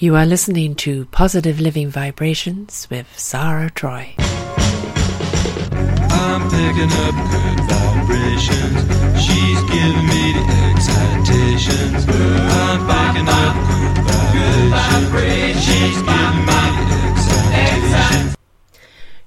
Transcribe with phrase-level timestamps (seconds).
[0.00, 4.14] You are listening to Positive Living Vibrations with Sarah Troy.
[4.20, 8.78] I'm picking up good vibrations.
[9.20, 12.06] She's giving me the excitations.
[12.06, 13.56] I'm picking up
[14.30, 15.64] good vibrations.
[15.64, 18.36] She's giving me the excitations.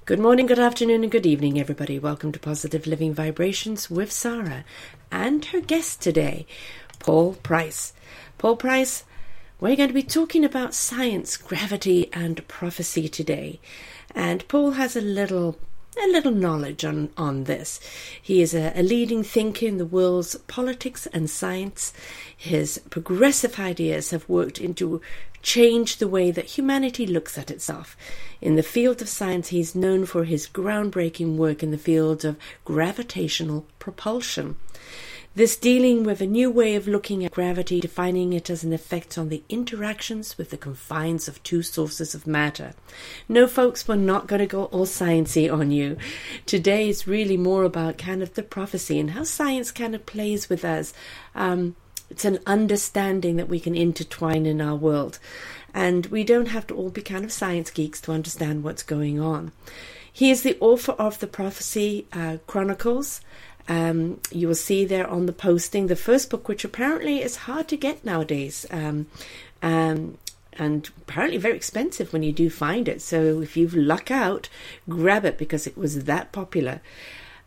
[0.06, 2.00] Good morning, good afternoon, and good evening, everybody.
[2.00, 4.64] Welcome to Positive Living Vibrations with Sarah
[5.12, 6.48] and her guest today,
[7.00, 7.92] Paul Price.
[8.38, 9.04] Paul Price,
[9.62, 13.60] we're going to be talking about science, gravity, and prophecy today.
[14.16, 15.58] And Paul has a little
[16.02, 17.80] a little knowledge on, on this.
[18.22, 21.92] He is a, a, leading thinker in the world's politics and science.
[22.36, 25.02] His progressive ideas have worked into
[25.42, 27.98] change the way that humanity looks at itself.
[28.40, 32.24] In the field of science, he is known for his groundbreaking work in the field
[32.24, 34.56] of gravitational propulsion.
[35.34, 39.18] This dealing with a new way of looking at gravity, defining it as an effect
[39.18, 42.74] on the interactions with the confines of two sources of matter.
[43.30, 45.96] No, folks, we're not going to go all sciencey on you.
[46.46, 50.50] Today is really more about kind of the prophecy and how science kind of plays
[50.50, 50.94] with us.
[51.34, 51.78] Um,
[52.10, 55.18] it's an understanding that we can intertwine in our world.
[55.74, 59.22] And we don't have to all be kind of science geeks to understand what's going
[59.22, 59.54] on.
[60.12, 63.22] He is the author of the Prophecy uh, Chronicles,
[63.68, 67.68] um, you will see there on the posting the first book, which apparently is hard
[67.70, 68.66] to get nowadays.
[68.72, 69.08] Um,
[69.62, 70.18] um,
[70.54, 73.02] and apparently very expensive when you do find it.
[73.02, 74.50] So if you've luck out,
[74.90, 76.82] grab it because it was that popular.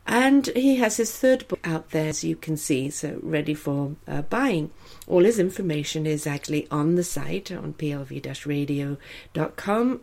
[0.07, 3.97] And he has his third book out there, as you can see, so ready for
[4.07, 4.71] uh, buying.
[5.07, 10.01] All his information is actually on the site on plv radio.com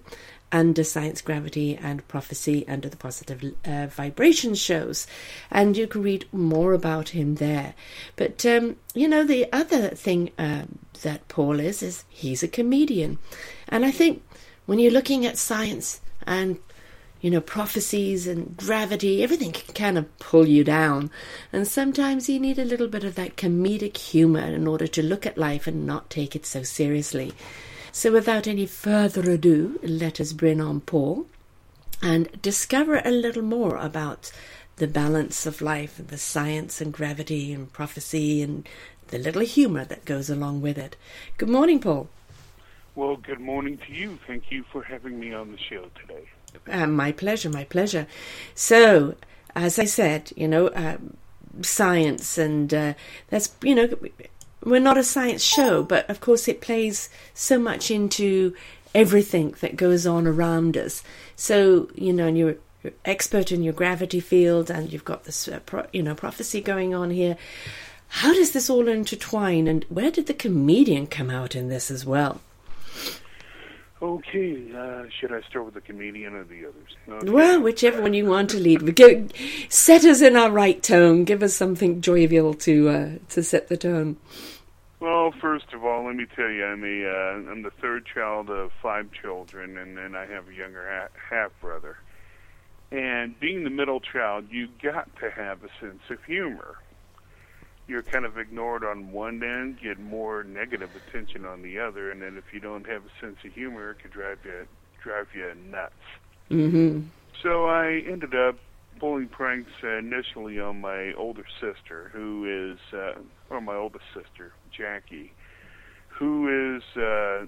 [0.51, 5.07] under Science, Gravity, and Prophecy under the Positive uh, Vibration shows.
[5.49, 7.73] And you can read more about him there.
[8.15, 10.63] But, um, you know, the other thing uh,
[11.01, 13.17] that Paul is, is he's a comedian.
[13.67, 14.23] And I think
[14.65, 16.59] when you're looking at science and
[17.21, 21.11] you know, prophecies and gravity, everything can kind of pull you down.
[21.53, 25.27] And sometimes you need a little bit of that comedic humor in order to look
[25.27, 27.33] at life and not take it so seriously.
[27.93, 31.27] So, without any further ado, let us bring on Paul
[32.01, 34.31] and discover a little more about
[34.77, 38.67] the balance of life and the science and gravity and prophecy and
[39.09, 40.95] the little humor that goes along with it.
[41.37, 42.07] Good morning, Paul.
[42.95, 44.17] Well, good morning to you.
[44.25, 46.29] Thank you for having me on the show today.
[46.69, 48.07] Uh, my pleasure, my pleasure.
[48.55, 49.15] So,
[49.53, 50.97] as I said, you know, uh,
[51.61, 52.93] science and uh,
[53.29, 53.89] that's, you know,
[54.63, 58.55] we're not a science show, but of course it plays so much into
[58.93, 61.03] everything that goes on around us.
[61.35, 65.47] So, you know, and you're, you're expert in your gravity field and you've got this,
[65.47, 67.37] uh, pro, you know, prophecy going on here.
[68.07, 72.05] How does this all intertwine and where did the comedian come out in this as
[72.05, 72.41] well?
[74.01, 76.95] Okay, uh, should I start with the comedian or the others?
[77.07, 77.29] Okay.
[77.29, 78.95] Well, whichever one you want to lead.
[78.95, 79.27] Go,
[79.69, 81.23] set us in our right tone.
[81.23, 84.17] Give us something jovial to uh, to set the tone.
[84.99, 88.49] Well, first of all, let me tell you, I'm a uh, I'm the third child
[88.49, 91.97] of five children, and then I have a younger ha- half brother.
[92.91, 96.77] And being the middle child, you got to have a sense of humor
[97.87, 102.21] you're kind of ignored on one end, get more negative attention on the other, and
[102.21, 104.67] then if you don't have a sense of humor, it could drive you
[105.03, 105.93] drive you nuts.
[106.49, 107.07] Mm-hmm.
[107.41, 108.55] So I ended up
[108.99, 115.33] pulling pranks initially on my older sister, who is, uh, or my oldest sister, Jackie,
[116.07, 117.45] who is uh,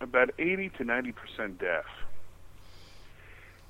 [0.00, 1.84] about 80 to 90 percent deaf.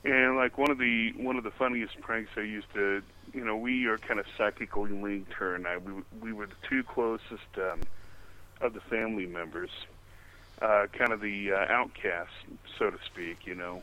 [0.05, 3.03] And like one of the one of the funniest pranks I used to
[3.37, 5.77] you know, we are kind of psychically linked, her and I.
[5.77, 7.81] We we were the two closest um,
[8.61, 9.71] of the family members,
[10.63, 12.33] uh, kind of the uh, outcasts,
[12.79, 13.47] so to speak.
[13.47, 13.83] You know,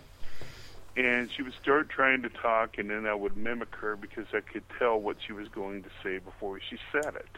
[0.98, 4.40] and she would start trying to talk, and then I would mimic her because I
[4.40, 7.38] could tell what she was going to say before she said it.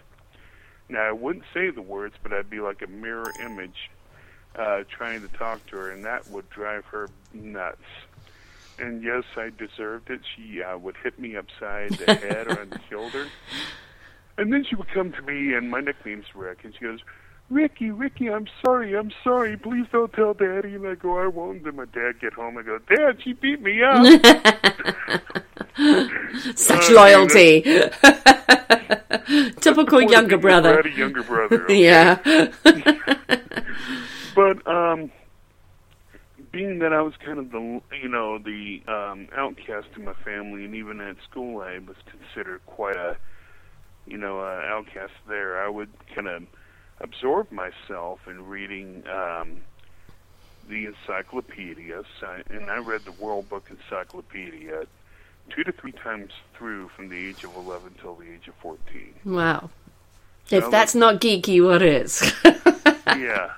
[0.88, 3.90] Now I wouldn't say the words, but I'd be like a mirror image,
[4.56, 7.82] uh, trying to talk to her, and that would drive her nuts
[8.80, 10.22] and yes, I deserved it.
[10.36, 13.28] She uh, would hit me upside the head or on the shoulder,
[14.38, 17.00] and then she would come to me, and my nickname's Rick, and she goes,
[17.50, 19.58] "Ricky, Ricky, I'm sorry, I'm sorry.
[19.58, 22.58] Please don't tell Daddy." And I go, "I won't." And then my dad get home.
[22.58, 24.06] I go, "Dad, she beat me up."
[26.56, 27.62] Such uh, loyalty.
[29.60, 30.88] Typical younger brother.
[30.88, 31.64] Younger brother.
[31.64, 31.84] Okay?
[31.84, 32.16] yeah.
[34.36, 35.12] but um
[36.56, 40.64] being that I was kind of the you know the um, outcast in my family,
[40.64, 43.18] and even at school I was considered quite a
[44.08, 45.62] you know uh, outcast there.
[45.62, 46.44] I would kind of
[47.02, 49.58] absorb myself in reading um,
[50.70, 52.06] the encyclopedias,
[52.50, 54.86] and I read the World Book Encyclopedia
[55.50, 59.14] two to three times through from the age of 11 till the age of 14.
[59.26, 59.70] Wow.
[60.48, 62.34] So If that's not geeky, what is?
[63.08, 63.54] yeah.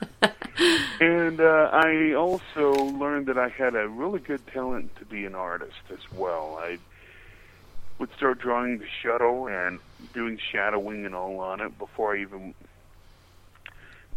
[0.99, 5.35] And uh, I also learned that I had a really good talent to be an
[5.35, 6.57] artist as well.
[6.59, 6.79] I
[7.99, 9.79] would start drawing the shuttle and
[10.13, 12.53] doing shadowing and all on it before I even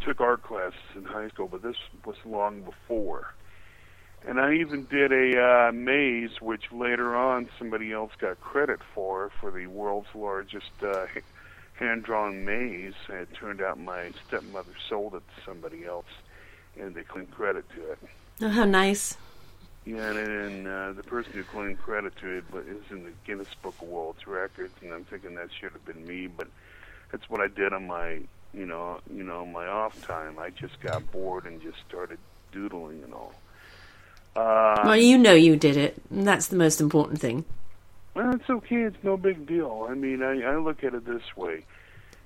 [0.00, 3.34] took art classes in high school, but this was long before.
[4.26, 9.30] And I even did a uh, maze, which later on somebody else got credit for,
[9.40, 11.06] for the world's largest uh,
[11.80, 12.94] hand-drawn maze.
[13.08, 16.06] And it turned out my stepmother sold it to somebody else,
[16.78, 17.98] and they claimed credit to it.
[18.42, 19.16] oh, how nice.
[19.86, 23.10] Yeah, and, and uh, the person who claimed credit to it wa- is in the
[23.26, 26.46] Guinness Book of World Records, and I'm thinking that should have been me, but
[27.10, 28.20] that's what I did on my,
[28.52, 30.38] you know, you know, my off time.
[30.38, 32.18] I just got bored and just started
[32.52, 33.32] doodling and all.
[34.36, 35.96] Uh, Well, you know you did it.
[36.10, 37.44] and That's the most important thing.
[38.14, 38.82] Well, it's okay.
[38.82, 39.86] It's no big deal.
[39.88, 41.64] I mean, I, I look at it this way.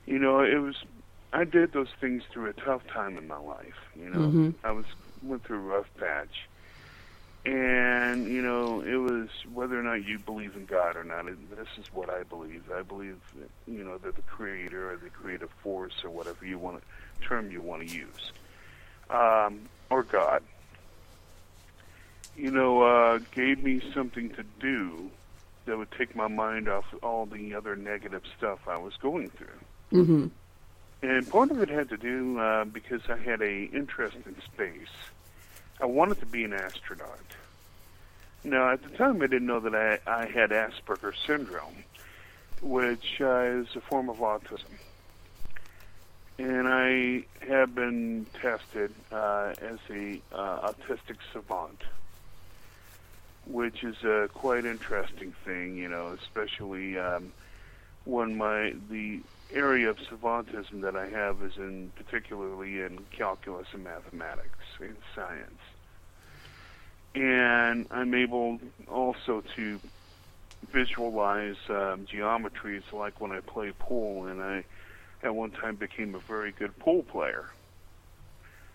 [0.06, 0.76] You know, it was
[1.32, 3.76] I did those things through a tough time in my life.
[3.96, 4.54] You know, Mhm.
[4.62, 4.84] I was
[5.22, 6.48] went through a rough patch,
[7.44, 11.26] and you know, it was whether or not you believe in God or not.
[11.26, 12.62] This is what I believe.
[12.74, 16.58] I believe, that, you know, that the Creator or the creative force or whatever you
[16.58, 18.32] want to, term you want to use,
[19.10, 19.60] um,
[19.90, 20.42] or God.
[22.36, 25.10] You know, uh, gave me something to do
[25.66, 30.04] that would take my mind off all the other negative stuff I was going through.
[30.04, 30.26] hmm
[31.02, 34.94] And part of it had to do uh, because I had a interest in space.
[35.80, 37.18] I wanted to be an astronaut.
[38.44, 41.84] Now, at the time, I didn't know that I, I had Asperger's syndrome,
[42.60, 44.64] which uh, is a form of autism.
[46.38, 51.80] And I have been tested uh, as a uh, autistic savant,
[53.46, 57.32] which is a quite interesting thing, you know, especially um,
[58.04, 63.84] when my the area of savantism that I have is in particularly in calculus and
[63.84, 65.60] mathematics and science.
[67.14, 68.58] And I'm able
[68.88, 69.80] also to
[70.72, 74.64] visualize um, geometries like when I play pool and I
[75.22, 77.50] at one time became a very good pool player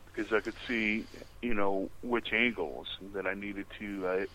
[0.05, 1.07] because I could see,
[1.41, 4.25] you know, which angles that I needed to uh,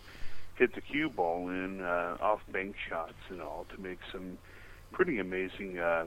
[0.55, 4.37] hit the cue ball in uh, off bank shots and all to make some
[4.91, 6.05] pretty amazing uh,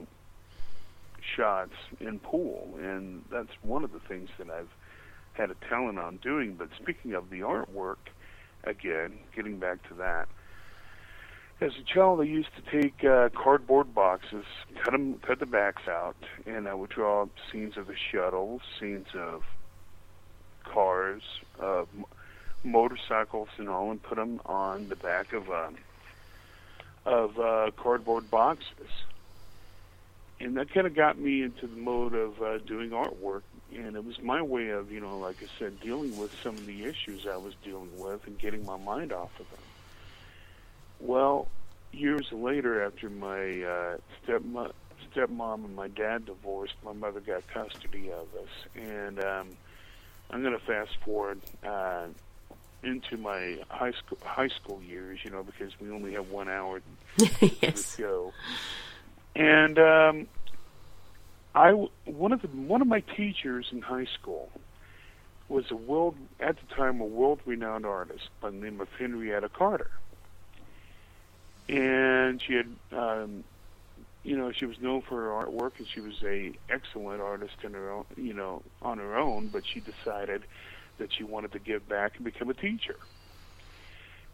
[1.35, 4.69] shots in pool, and that's one of the things that I've
[5.33, 6.55] had a talent on doing.
[6.55, 7.97] But speaking of the artwork,
[8.63, 10.27] again, getting back to that,
[11.61, 14.45] as a child, I used to take uh, cardboard boxes,
[14.81, 16.15] cut them, cut the backs out,
[16.45, 19.43] and I would draw scenes of the shuttle, scenes of
[20.63, 21.21] cars,
[21.59, 22.05] of m-
[22.63, 25.77] motorcycles, and all, and put them on the back of um,
[27.05, 28.89] of uh, cardboard boxes
[30.39, 33.41] and that kind of got me into the mode of uh, doing artwork.
[33.75, 36.65] And it was my way of, you know, like I said, dealing with some of
[36.65, 39.59] the issues I was dealing with and getting my mind off of them.
[40.99, 41.47] Well,
[41.91, 44.71] years later, after my uh, stepmo-
[45.13, 48.49] stepmom and my dad divorced, my mother got custody of us.
[48.75, 49.49] And um,
[50.31, 52.07] I'm going to fast forward uh,
[52.83, 56.81] into my high school high school years, you know, because we only have one hour
[57.61, 57.95] yes.
[57.95, 58.33] the show.
[59.35, 60.27] And um,
[61.55, 61.71] I
[62.05, 64.49] one of the one of my teachers in high school
[65.47, 69.49] was a world at the time a world renowned artist by the name of Henrietta
[69.49, 69.89] Carter.
[71.67, 73.43] And she had um,
[74.23, 77.73] you know, she was known for her artwork and she was a excellent artist in
[77.73, 80.43] her own you know, on her own, but she decided
[80.99, 82.95] that she wanted to give back and become a teacher.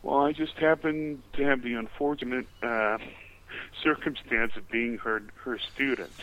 [0.04, 2.98] Well, I just happened to have the unfortunate uh
[3.84, 6.14] circumstance of being her her student,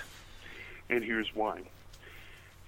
[0.88, 1.62] and here's why.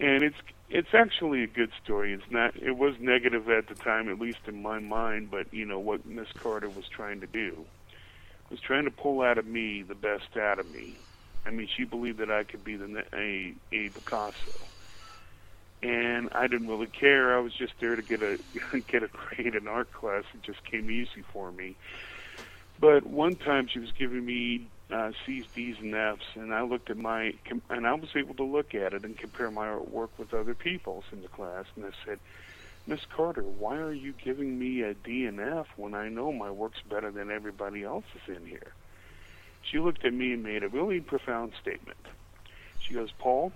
[0.01, 0.37] And it's
[0.71, 2.15] it's actually a good story.
[2.15, 2.57] It's not.
[2.57, 5.31] It was negative at the time, at least in my mind.
[5.31, 7.65] But you know what Miss Carter was trying to do
[8.51, 10.95] was trying to pull out of me the best out of me.
[11.47, 14.53] I mean, she believed that I could be the a a Picasso,
[15.85, 17.37] and I didn't really care.
[17.37, 18.39] I was just there to get a
[18.91, 20.25] get a grade in art class.
[20.35, 21.77] It just came easy for me.
[22.81, 26.91] But one time she was giving me uh, C's, D's, and F's, and I looked
[26.91, 27.35] at my
[27.69, 31.05] and I was able to look at it and compare my artwork with other people's
[31.13, 32.19] in the class, and I said,
[32.87, 36.51] Miss Carter, why are you giving me a D and F when I know my
[36.51, 38.73] work's better than everybody else's in here?
[39.63, 41.99] She looked at me and made a really profound statement.
[42.79, 43.53] She goes, Paul,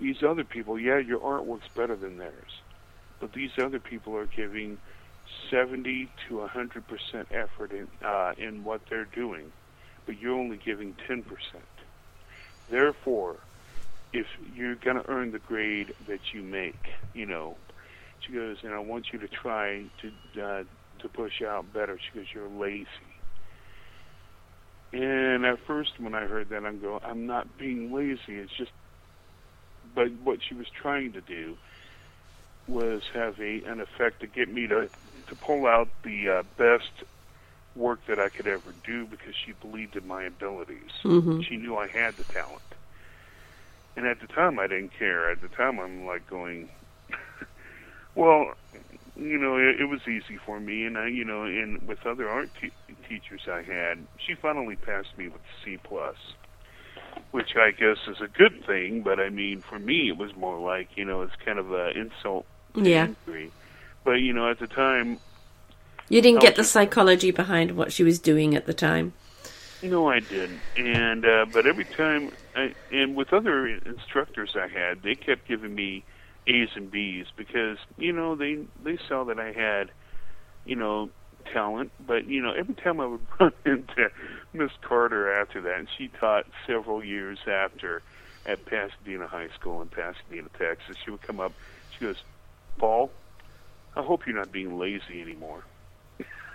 [0.00, 2.60] these other people, yeah, your artwork's better than theirs,
[3.20, 4.78] but these other people are giving
[5.50, 9.52] 70 to 100 percent effort in uh, in what they're doing,
[10.06, 11.64] but you're only giving 10 percent.
[12.70, 13.36] Therefore,
[14.12, 16.78] if you're going to earn the grade that you make,
[17.14, 17.56] you know,
[18.20, 20.64] she goes, and I want you to try to uh,
[21.00, 21.98] to push out better.
[21.98, 22.86] She goes, you're lazy.
[24.92, 28.36] And at first, when I heard that, I'm going, I'm not being lazy.
[28.36, 28.72] It's just,
[29.94, 31.56] but what she was trying to do
[32.66, 34.88] was have a an effect to get me to
[35.28, 37.04] to pull out the uh, best
[37.74, 40.90] work that I could ever do because she believed in my abilities.
[41.04, 41.44] Mhm.
[41.44, 42.62] She knew I had the talent.
[43.96, 45.30] And at the time, I didn't care.
[45.30, 46.70] At the time, I'm like going,
[48.14, 48.54] well,
[49.14, 52.28] you know, it, it was easy for me, and I, you know, and with other
[52.28, 56.16] art te- teachers I had, she finally passed me with C plus,
[57.30, 59.02] which I guess is a good thing.
[59.02, 61.92] But I mean, for me, it was more like, you know, it's kind of an
[61.96, 63.08] insult Yeah.
[63.26, 63.52] injury.
[64.04, 65.20] But you know, at the time,
[66.08, 69.12] You didn't get the psychology behind what she was doing at the time.
[69.82, 70.62] No, I didn't.
[70.76, 75.74] And uh, but every time, I, and with other instructors I had, they kept giving
[75.74, 76.04] me
[76.46, 79.90] A's and B's because you know they they saw that I had,
[80.64, 81.10] you know,
[81.52, 81.92] talent.
[81.98, 84.10] But you know, every time I would run into
[84.52, 88.02] Miss Carter after that, and she taught several years after
[88.46, 90.96] at Pasadena High School in Pasadena, Texas.
[91.04, 91.52] She would come up.
[91.92, 92.22] She goes,
[92.78, 93.10] "Paul,
[93.94, 95.64] I hope you're not being lazy anymore."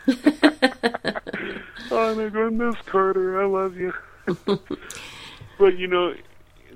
[0.08, 3.94] oh, and they're going, Miss Carter, I love you.
[5.58, 6.14] but you know,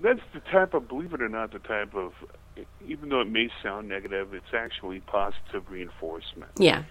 [0.02, 2.14] that's the type of, believe it or not, the type of,
[2.88, 6.52] even though it may sound negative, it's actually positive reinforcement.
[6.58, 6.84] Yeah.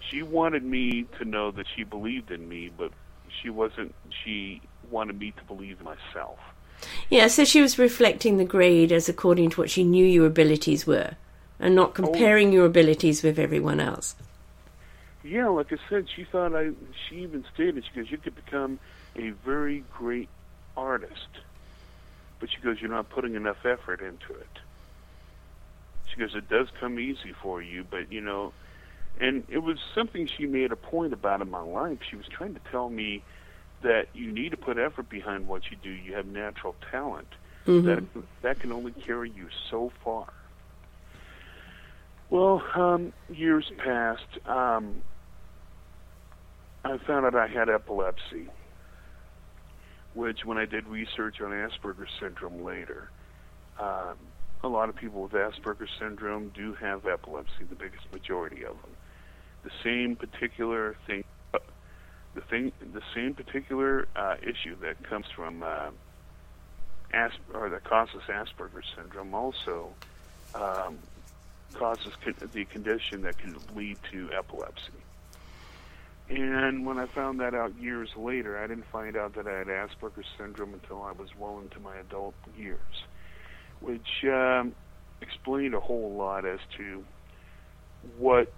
[0.00, 2.92] She wanted me to know that she believed in me, but
[3.42, 3.94] she wasn't.
[4.24, 4.60] She
[4.90, 6.38] wanted me to believe in myself.
[7.08, 10.86] Yeah, so she was reflecting the grade as according to what she knew your abilities
[10.86, 11.12] were
[11.58, 11.92] and not oh.
[11.92, 14.14] comparing your abilities with everyone else.
[15.22, 16.72] Yeah, like I said, she thought I.
[17.08, 18.78] She even stated, she goes, "You could become
[19.16, 20.28] a very great
[20.76, 21.28] artist,"
[22.40, 24.58] but she goes, "You're not putting enough effort into it."
[26.10, 28.52] She goes, "It does come easy for you, but you know."
[29.20, 31.98] And it was something she made a point about in my life.
[32.10, 33.22] She was trying to tell me
[33.82, 35.90] that you need to put effort behind what you do.
[35.90, 37.28] You have natural talent.
[37.82, 38.04] That
[38.42, 40.26] that can only carry you so far.
[42.28, 44.46] Well, um, years passed.
[44.46, 45.02] Um,
[46.84, 48.48] I found out I had epilepsy,
[50.12, 53.10] which, when I did research on Asperger's syndrome later,
[53.80, 54.16] um,
[54.62, 57.64] a lot of people with Asperger's syndrome do have epilepsy.
[57.68, 58.93] The biggest majority of them.
[59.64, 61.24] The same particular thing,
[62.34, 65.90] the thing, the same particular uh, issue that comes from uh,
[67.12, 69.96] As- or that causes Asperger's syndrome also
[70.54, 70.98] um,
[71.78, 75.04] causes con- the condition that can lead to epilepsy.
[76.28, 79.68] And when I found that out years later, I didn't find out that I had
[79.68, 82.78] Asperger's syndrome until I was well into my adult years,
[83.80, 84.74] which um,
[85.20, 87.04] explained a whole lot as to
[88.18, 88.52] what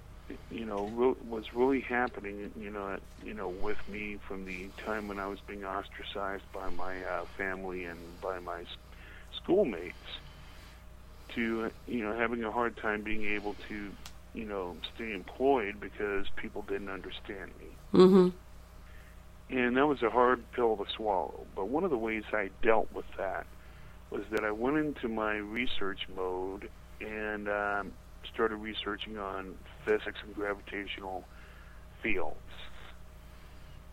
[0.50, 2.50] you know re- was really happening.
[2.54, 6.68] You know, you know, with me from the time when I was being ostracized by
[6.70, 8.66] my uh, family and by my s-
[9.36, 10.20] schoolmates
[11.34, 13.92] to you know having a hard time being able to
[14.32, 18.28] you know stay employed because people didn't understand me hmm
[19.48, 22.90] and that was a hard pill to swallow but one of the ways i dealt
[22.92, 23.46] with that
[24.10, 26.68] was that i went into my research mode
[27.00, 27.92] and um,
[28.32, 29.54] started researching on
[29.86, 31.24] physics and gravitational
[32.02, 32.36] fields.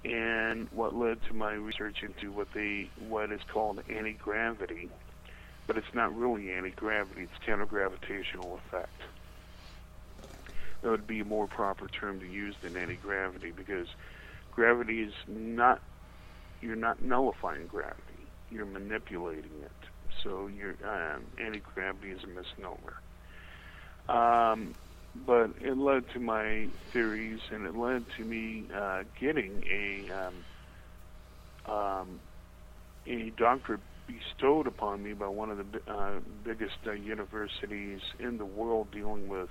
[0.03, 4.89] And what led to my research into what they what is called anti-gravity
[5.65, 9.01] but it's not really anti-gravity it's counter-gravitational effect.
[10.81, 13.87] That would be a more proper term to use than anti-gravity because
[14.51, 15.81] gravity is not
[16.59, 18.13] you're not nullifying gravity
[18.53, 19.71] you're manipulating it.
[20.23, 23.01] So your um, anti-gravity is a misnomer.
[24.07, 24.75] Um,
[25.15, 31.73] but it led to my theories and it led to me uh, getting a um,
[31.73, 32.19] um,
[33.07, 38.45] a doctorate bestowed upon me by one of the uh, biggest uh, universities in the
[38.45, 39.49] world dealing with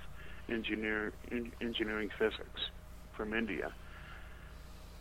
[0.48, 2.70] engineer en- engineering physics
[3.16, 3.72] from India.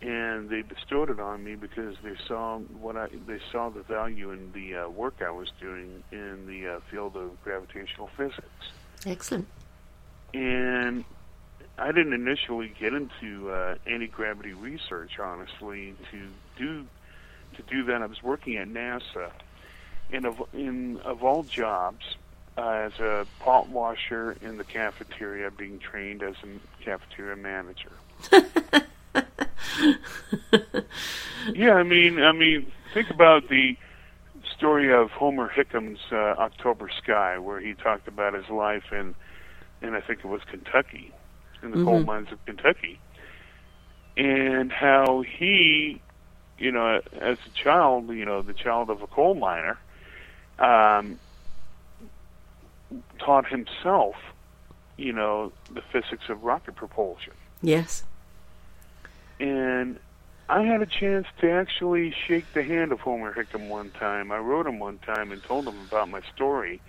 [0.01, 4.31] And they bestowed it on me because they saw what I they saw the value
[4.31, 8.71] in the uh, work I was doing in the uh, field of gravitational physics.
[9.05, 9.47] Excellent.
[10.33, 11.03] And
[11.77, 15.95] I didn't initially get into uh, anti gravity research, honestly.
[16.11, 16.85] To do
[17.55, 19.31] to do that, I was working at NASA,
[20.11, 22.15] and of in of all jobs,
[22.57, 27.91] uh, as a pot washer in the cafeteria, being trained as a cafeteria manager.
[31.53, 33.77] yeah, I mean, I mean, think about the
[34.55, 39.15] story of Homer Hickam's uh, October Sky, where he talked about his life in,
[39.81, 41.11] and I think it was Kentucky,
[41.63, 42.05] in the coal Mhm.
[42.05, 42.99] mines of Kentucky,
[44.17, 46.01] and how he,
[46.57, 49.77] you know, as a child, you know, the child of a coal miner,
[50.59, 51.19] um,
[53.19, 54.15] taught himself,
[54.97, 57.33] you know, the physics of rocket propulsion.
[57.61, 58.03] Yes.
[59.39, 59.99] And
[60.49, 64.31] I had a chance to actually shake the hand of Homer Hickam one time.
[64.31, 66.81] I wrote him one time and told him about my story.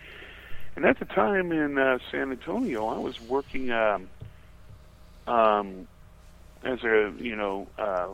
[0.77, 4.09] And at the time in uh, San Antonio, I was working um,
[5.27, 5.87] um,
[6.63, 8.09] as a, you know, uh,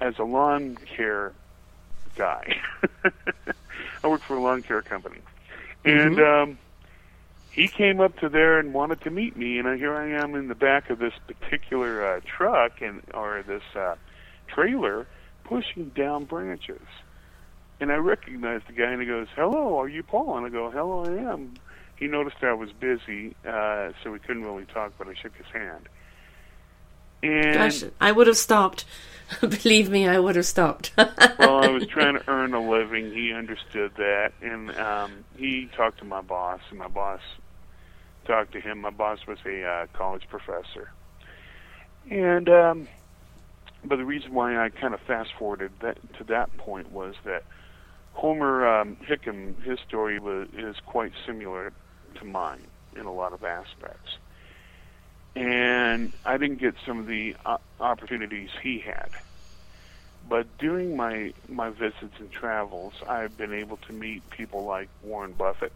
[0.00, 1.32] as a lawn care
[2.16, 2.60] guy.
[4.04, 5.20] I worked for a lawn care company.
[5.84, 6.58] And um,
[7.50, 10.48] he came up to there and wanted to meet me, and here I am in
[10.48, 13.96] the back of this particular uh, truck and or this uh,
[14.46, 15.06] trailer
[15.44, 16.82] pushing down branches.
[17.80, 20.70] And I recognized the guy, and he goes, "Hello, are you Paul?" And I go,
[20.70, 21.54] "Hello, I am."
[21.96, 25.46] He noticed I was busy, uh, so we couldn't really talk, but I shook his
[25.46, 25.88] hand.
[27.22, 28.84] And Gosh, I would have stopped.
[29.40, 30.92] Believe me, I would have stopped.
[30.96, 33.12] well, I was trying to earn a living.
[33.12, 37.20] He understood that, and um, he talked to my boss, and my boss
[38.26, 38.80] talked to him.
[38.80, 40.90] My boss was a uh, college professor,
[42.10, 42.88] and um,
[43.84, 47.44] but the reason why I kind of fast forwarded that to that point was that
[48.18, 51.72] Homer um, Hickam, his story was is quite similar
[52.16, 54.16] to mine in a lot of aspects.
[55.36, 59.10] And I didn't get some of the uh, opportunities he had.
[60.28, 65.32] But during my my visits and travels, I've been able to meet people like Warren
[65.32, 65.72] Buffett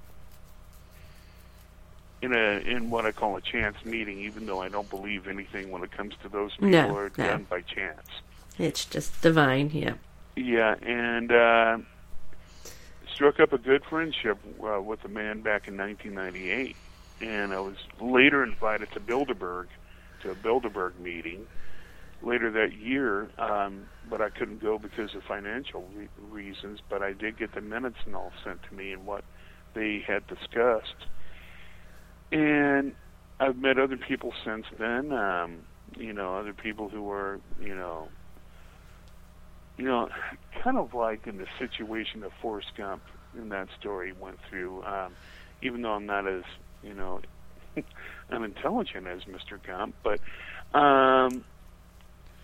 [2.22, 4.18] in a in what I call a chance meeting.
[4.18, 7.24] Even though I don't believe anything when it comes to those people No, are no.
[7.24, 8.08] done by chance.
[8.58, 9.94] it's just divine, yeah.
[10.34, 11.78] Yeah, and uh,
[13.14, 16.76] struck up a good friendship uh, with a man back in 1998.
[17.20, 19.66] And I was later invited to Bilderberg,
[20.22, 21.46] to a Bilderberg meeting
[22.22, 26.80] later that year, um, but I couldn't go because of financial re- reasons.
[26.88, 29.24] But I did get the minutes and all sent to me and what
[29.74, 31.06] they had discussed.
[32.30, 32.94] And
[33.40, 35.12] I've met other people since then.
[35.12, 35.58] Um,
[35.96, 38.08] you know, other people who were, you know,
[39.76, 40.08] you know,
[40.62, 43.02] kind of like in the situation that Forrest Gump
[43.36, 44.82] in that story went through.
[44.84, 45.14] Um,
[45.62, 46.42] even though I'm not as,
[46.82, 47.20] you know,
[48.30, 49.62] unintelligent as Mr.
[49.64, 50.20] Gump, but
[50.78, 51.44] um,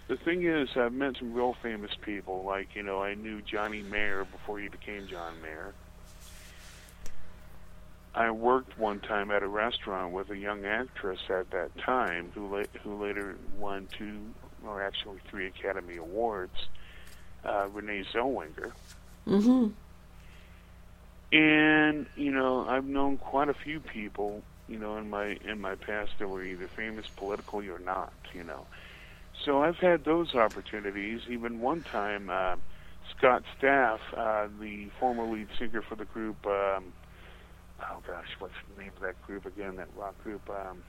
[0.09, 2.45] the thing is, I've met some real famous people.
[2.45, 5.75] Like, you know, I knew Johnny Mayer before he became John Mayer.
[8.15, 12.49] I worked one time at a restaurant with a young actress at that time who
[12.49, 14.21] la- who later won two
[14.67, 16.69] or actually three Academy Awards,
[17.45, 18.73] uh, Renee Zellweger.
[19.27, 19.69] hmm
[21.33, 25.75] And you know, I've known quite a few people, you know, in my in my
[25.75, 28.67] past that were either famous politically or not, you know.
[29.45, 31.21] So I've had those opportunities.
[31.31, 32.57] Even one time, uh,
[33.17, 36.93] Scott Stapp, uh, the former lead singer for the group, um,
[37.81, 39.77] oh gosh, what's the name of that group again?
[39.77, 40.49] That rock group.
[40.51, 40.83] Um,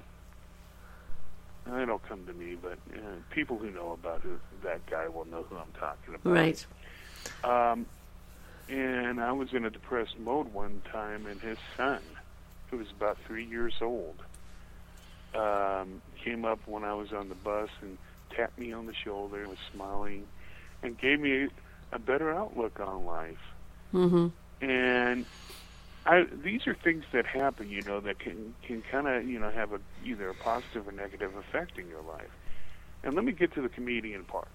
[1.67, 5.43] it'll come to me, but uh, people who know about who that guy will know
[5.49, 6.33] who I'm talking about.
[6.33, 6.65] Right.
[7.43, 7.85] Um,
[8.67, 11.99] and I was in a depressed mode one time, and his son,
[12.69, 14.15] who was about three years old,
[15.35, 17.97] um, came up when I was on the bus and
[18.35, 20.27] tapped me on the shoulder and was smiling
[20.83, 21.49] and gave me a,
[21.93, 23.41] a better outlook on life.
[23.91, 24.27] hmm
[24.61, 25.25] And
[26.05, 29.51] I, these are things that happen, you know, that can can kind of you know
[29.51, 32.31] have a either a positive or negative effect in your life.
[33.03, 34.47] And let me get to the comedian part.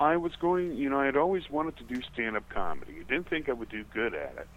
[0.00, 2.94] I was going, you know, I had always wanted to do stand-up comedy.
[3.00, 4.48] I didn't think I would do good at it,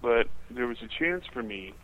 [0.00, 1.74] but there was a chance for me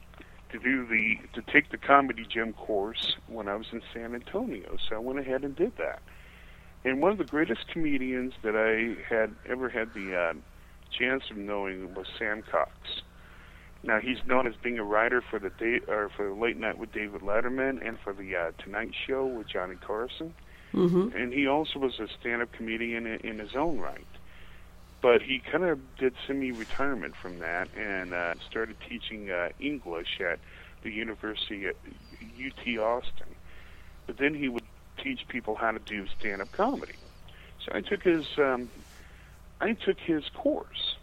[0.51, 4.77] to do the to take the comedy gym course when I was in San Antonio.
[4.89, 6.01] So I went ahead and did that.
[6.85, 10.33] And one of the greatest comedians that I had ever had the uh,
[10.99, 12.73] chance of knowing was Sam Cox.
[13.83, 16.93] Now he's known as being a writer for the day or for Late Night with
[16.93, 20.35] David Letterman and for the uh, Tonight Show with Johnny Carson
[20.73, 24.07] hmm and he also was a stand-up comedian in, in his own right.
[25.03, 30.39] But he kind of did semi-retirement from that and uh, started teaching uh, English at
[30.83, 31.77] the University at
[32.23, 33.35] UT Austin.
[34.07, 34.63] But then he would
[35.03, 36.95] teach people how to do stand-up comedy.
[37.65, 38.71] So I took his um,
[39.61, 40.97] I took his course,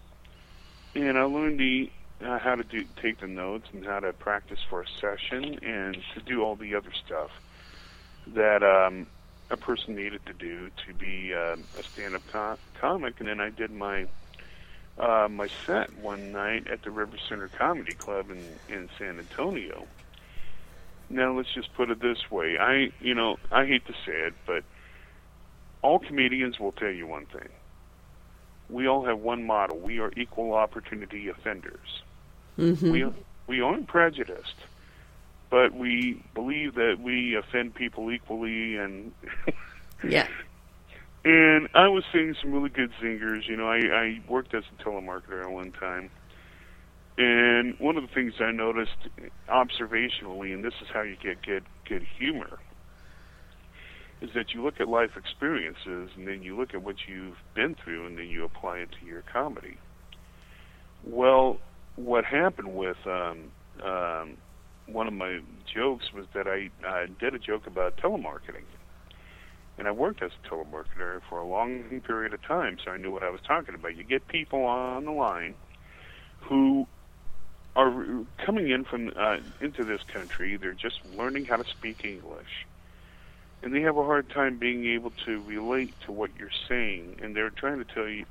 [0.96, 1.91] and I learned the
[2.26, 5.98] uh, how to do take the notes and how to practice for a session and
[6.15, 7.30] to do all the other stuff
[8.26, 9.08] that um,
[9.52, 13.15] a person needed to do to be uh, a stand-up co- comic.
[13.20, 14.06] And then I did my
[14.98, 19.88] uh, my set one night at the River Center Comedy Club in in San Antonio.
[21.10, 24.34] Now let's just put it this way: I, you know, I hate to say it,
[24.46, 24.63] but
[25.84, 27.50] all comedians will tell you one thing.
[28.69, 29.77] We all have one model.
[29.80, 32.01] We are equal opportunity offenders.
[32.58, 32.91] Mm-hmm.
[32.91, 33.06] We
[33.47, 34.56] we aren't prejudiced,
[35.49, 38.77] but we believe that we offend people equally.
[38.77, 39.12] And
[40.08, 40.27] Yeah.
[41.25, 43.45] and I was seeing some really good singers.
[43.47, 46.10] You know, I, I worked as a telemarketer at one time,
[47.17, 48.97] and one of the things I noticed
[49.49, 52.60] observationally, and this is how you get good good humor,
[54.21, 57.75] is that you look at life experiences and then you look at what you've been
[57.75, 59.77] through and then you apply it to your comedy.
[61.03, 61.58] Well,
[61.95, 63.51] what happened with um,
[63.84, 64.38] um,
[64.88, 65.41] one of my
[65.73, 68.63] jokes was that I, I did a joke about telemarketing.
[69.77, 73.12] And I worked as a telemarketer for a long period of time, so I knew
[73.12, 73.95] what I was talking about.
[73.95, 75.53] You get people on the line
[76.41, 76.88] who
[77.75, 80.58] are coming in from uh, into this country.
[80.58, 82.65] They're just learning how to speak English,
[83.62, 87.17] and they have a hard time being able to relate to what you're saying.
[87.22, 88.26] And they're trying to tell you,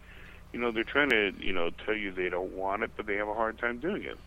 [0.52, 3.16] you know, they're trying to, you know, tell you they don't want it, but they
[3.16, 4.18] have a hard time doing it.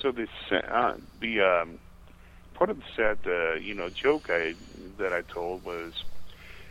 [0.00, 0.26] So the
[0.56, 1.78] uh, the um,
[2.54, 4.54] part of the set, uh, you know, joke I
[4.98, 5.92] that I told was,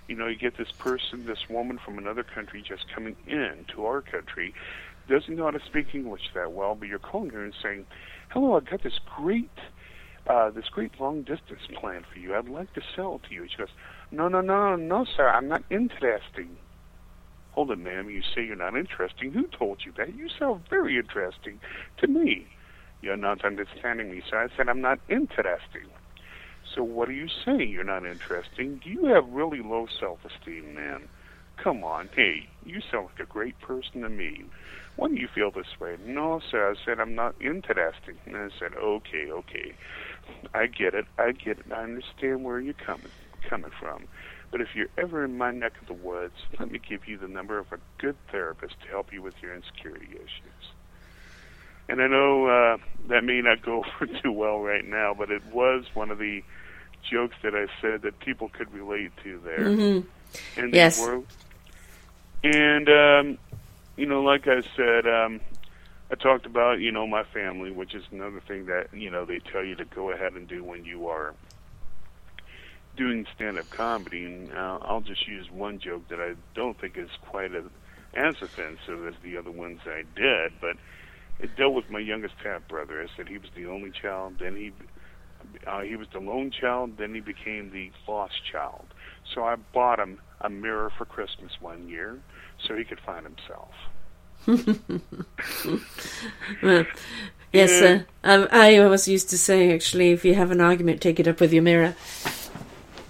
[0.07, 3.85] you know, you get this person, this woman from another country just coming in to
[3.85, 4.53] our country,
[5.07, 7.85] doesn't know how to speak English that well, but you're calling her and saying,
[8.29, 9.57] "Hello, I've got this great,
[10.29, 12.35] uh, this great long distance plan for you.
[12.35, 13.67] I'd like to sell to you." She goes,
[14.11, 15.27] "No, no, no, no, sir.
[15.27, 16.57] I'm not interesting."
[17.51, 18.09] Hold it, ma'am.
[18.09, 19.31] You say you're not interesting.
[19.31, 20.15] Who told you that?
[20.15, 21.59] You sound very interesting
[21.97, 22.47] to me.
[23.01, 24.43] You're not understanding me, sir.
[24.43, 25.89] I said I'm not interesting.
[26.75, 27.69] So what are you saying?
[27.69, 28.79] You're not interesting?
[28.83, 31.07] Do you have really low self-esteem, man?
[31.61, 34.45] Come on, hey, you sound like a great person to me.
[34.99, 35.95] Why do you feel this way?
[36.05, 36.69] No, sir.
[36.69, 38.17] I said I'm not interested.
[38.25, 39.73] And I said, okay, okay,
[40.53, 41.05] I get it.
[41.17, 41.71] I get it.
[41.73, 43.07] I understand where you're coming
[43.49, 44.03] coming from.
[44.51, 47.29] But if you're ever in my neck of the woods, let me give you the
[47.29, 50.73] number of a good therapist to help you with your insecurity issues.
[51.87, 55.45] And I know uh, that may not go over too well right now, but it
[55.53, 56.43] was one of the
[57.09, 59.59] jokes that I said that people could relate to there.
[59.65, 60.07] Mm-hmm.
[60.59, 60.99] And Yes.
[60.99, 61.21] were,
[62.43, 63.37] and um,
[63.99, 65.41] you know, like I said, um,
[66.09, 69.39] I talked about you know my family, which is another thing that you know they
[69.51, 71.35] tell you to go ahead and do when you are
[72.95, 74.23] doing stand-up comedy.
[74.23, 77.65] And uh, I'll just use one joke that I don't think is quite as,
[78.15, 80.77] as offensive as the other ones I did, but
[81.39, 83.01] it dealt with my youngest half brother.
[83.01, 84.71] I said he was the only child, then he
[85.67, 88.85] uh, he was the lone child, then he became the lost child.
[89.35, 92.19] So I bought him a mirror for Christmas one year
[92.67, 93.73] so he could find himself.
[96.63, 96.85] Well,
[97.53, 98.01] yes, Yeah.
[98.23, 101.27] uh, um, I always used to say, actually, if you have an argument, take it
[101.27, 101.95] up with your mirror.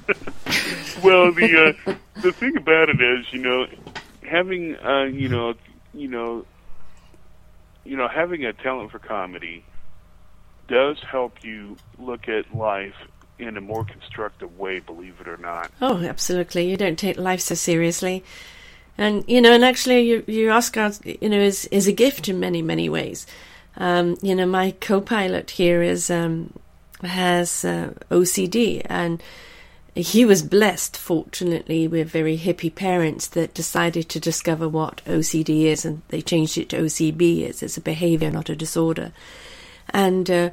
[1.04, 3.68] well, the uh, the thing about it is, you know,
[4.24, 5.54] having uh, you know,
[5.94, 6.46] you know,
[7.86, 9.64] you know, having a talent for comedy
[10.68, 12.96] does help you look at life
[13.40, 14.80] in a more constructive way.
[14.80, 15.72] Believe it or not.
[15.82, 16.70] Oh, absolutely.
[16.70, 18.24] You don't take life so seriously.
[19.00, 22.38] And, you know, and actually your, your Oscar, you know, is, is a gift in
[22.38, 23.26] many, many ways.
[23.78, 26.52] Um, you know, my co-pilot here is, um,
[27.02, 29.24] has, uh, OCD and
[29.96, 35.86] he was blessed, fortunately, with very hippie parents that decided to discover what OCD is
[35.86, 37.44] and they changed it to OCB.
[37.44, 39.14] It's, it's a behavior, not a disorder.
[39.92, 40.50] And, uh,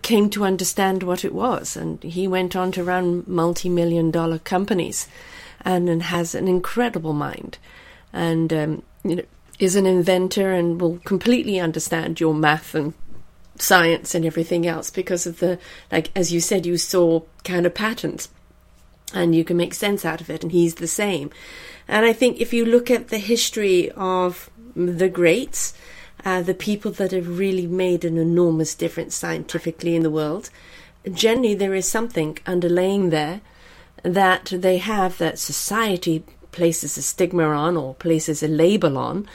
[0.00, 1.76] came to understand what it was.
[1.76, 5.06] And he went on to run multi million dollar companies
[5.60, 7.58] and, and has an incredible mind.
[8.12, 9.24] And, um, you know,
[9.58, 12.94] is an inventor and will completely understand your math and
[13.58, 15.58] science and everything else because of the,
[15.92, 18.30] like, as you said, you saw kind of patterns
[19.12, 21.30] and you can make sense out of it, and he's the same.
[21.88, 25.74] And I think if you look at the history of the greats,
[26.24, 30.50] uh, the people that have really made an enormous difference scientifically in the world,
[31.12, 33.40] generally there is something underlaying there
[34.02, 39.28] that they have that society places a stigma on or places a label on,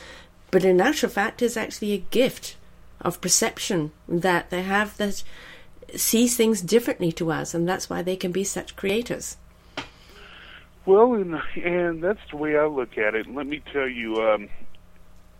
[0.51, 2.56] but in actual fact is actually a gift
[3.01, 5.23] of perception that they have that
[5.95, 9.38] sees things differently to us, and that's why they can be such creators.
[10.86, 13.28] Well, and, and that's the way I look at it.
[13.28, 14.21] Let me tell you.
[14.21, 14.49] Um,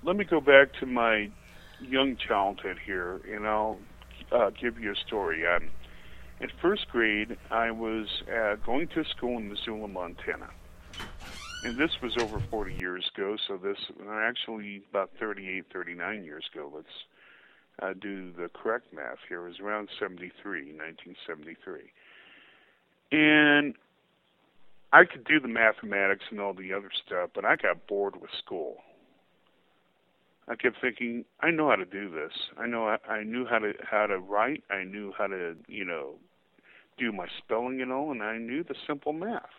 [0.04, 1.30] let me go back to my
[1.82, 3.80] young childhood here, and I'll
[4.32, 5.46] uh, give you a story.
[5.48, 5.70] Um,
[6.40, 10.50] in first grade, I was uh, going to school in Missoula, Montana.
[11.66, 16.72] And this was over 40 years ago, so this actually about 38, 39 years ago.
[16.72, 16.88] Let's
[17.82, 19.48] uh, do the correct math here.
[19.48, 21.92] It was around 73, 1973.
[23.12, 23.74] And
[24.94, 28.30] I could do the mathematics and all the other stuff, but I got bored with
[28.46, 28.76] school.
[30.48, 32.34] I kept thinking, I know how to do this.
[32.60, 34.64] I know I, I knew how to how to write.
[34.70, 36.14] I knew how to you know
[37.00, 39.50] do my spelling and all, and I knew the simple math.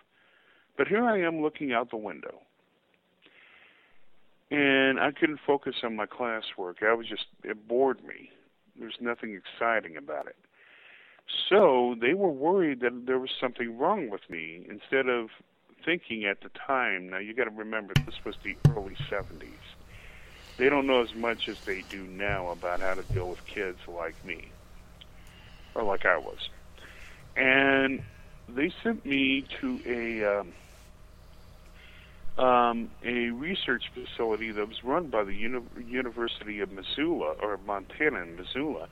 [0.77, 2.41] But here I am looking out the window,
[4.51, 6.83] and I couldn't focus on my classwork.
[6.83, 8.31] I was just it bored me.
[8.79, 10.37] There's nothing exciting about it.
[11.49, 14.67] So they were worried that there was something wrong with me.
[14.71, 15.29] Instead of
[15.85, 19.59] thinking at the time, now you got to remember this was the early 70s
[20.59, 23.79] they don't know as much as they do now about how to deal with kids
[23.87, 24.53] like me
[25.75, 26.39] or like I was.
[27.37, 28.01] And
[28.49, 30.53] they sent me to a um,
[32.38, 38.20] um, a research facility that was run by the Uni- University of Missoula or Montana
[38.20, 38.88] in Missoula,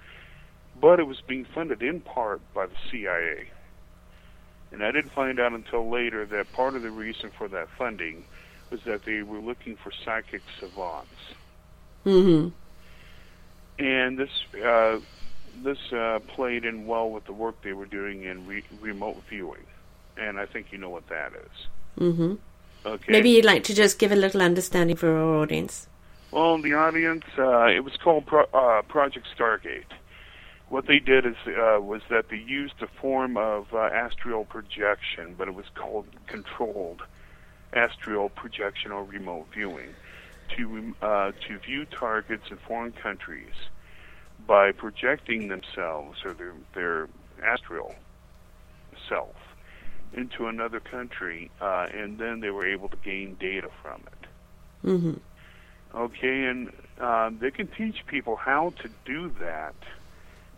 [0.81, 3.49] but it was being funded in part by the CIA.
[4.73, 8.25] And I didn't find out until later that part of the reason for that funding
[8.71, 11.35] was that they were looking for psychic savants
[12.05, 12.49] Mm-hmm.
[13.85, 14.31] And this
[14.65, 15.01] uh,
[15.63, 19.65] this uh, played in well with the work they were doing in re- remote viewing,
[20.17, 22.03] and I think you know what that is.
[22.03, 22.35] Mm-hmm.
[22.87, 23.13] Okay.
[23.13, 25.89] Maybe you'd like to just give a little understanding for our audience.
[26.31, 29.85] Well, the audience, uh, it was called Pro- uh, Project Stargate.
[30.69, 35.35] What they did is uh, was that they used a form of uh, astral projection,
[35.39, 37.03] but it was called controlled
[37.73, 39.95] astral projection or remote viewing
[40.57, 43.55] to uh, to view targets in foreign countries
[44.47, 47.09] by projecting themselves or their their
[47.43, 47.95] astral
[49.09, 49.37] self
[50.17, 54.89] into another country, uh, and then they were able to gain data from it.
[54.89, 55.15] Mm-hmm.
[55.97, 59.75] Okay, and uh, they can teach people how to do that,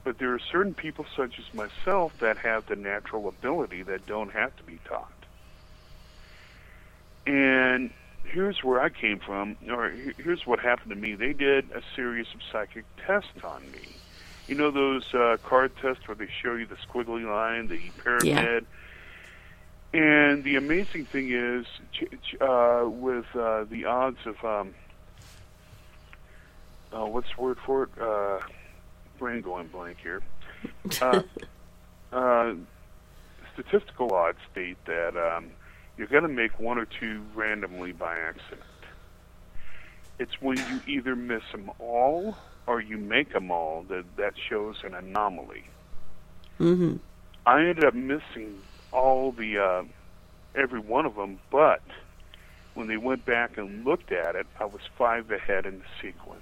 [0.04, 4.32] but there are certain people, such as myself, that have the natural ability that don't
[4.32, 5.12] have to be taught.
[7.26, 7.90] And
[8.24, 11.14] here's where I came from, or here's what happened to me.
[11.14, 13.96] They did a series of psychic tests on me.
[14.48, 18.24] You know those uh, card tests where they show you the squiggly line, the pyramid.
[18.24, 18.60] Yeah.
[19.96, 21.64] And the amazing thing is,
[22.38, 24.74] uh, with uh, the odds of um,
[26.92, 27.88] uh, what's the word for it?
[27.98, 28.40] Uh,
[29.18, 30.20] brain going blank here.
[31.00, 31.22] Uh,
[32.12, 32.52] uh,
[33.54, 35.46] statistical odds state that um,
[35.96, 38.60] you're going to make one or two randomly by accident.
[40.18, 44.76] It's when you either miss them all or you make them all that that shows
[44.84, 45.64] an anomaly.
[46.60, 46.96] Mm-hmm.
[47.46, 48.60] I ended up missing
[48.96, 49.82] all the uh,
[50.54, 51.82] every one of them, but
[52.74, 56.40] when they went back and looked at it, I was five ahead in the sequence.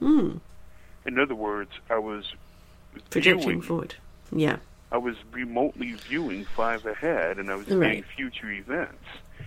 [0.00, 0.40] Mm.
[1.06, 2.34] In other words, I was
[3.10, 3.94] projecting viewing, forward.
[4.32, 4.56] Yeah.
[4.92, 7.92] I was remotely viewing five ahead, and I was Right.
[7.92, 9.04] seeing future events,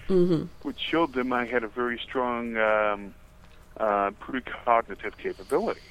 [0.07, 0.45] Mm-hmm.
[0.63, 3.13] which showed them I had a very strong um,
[3.77, 5.81] uh, precognitive capability.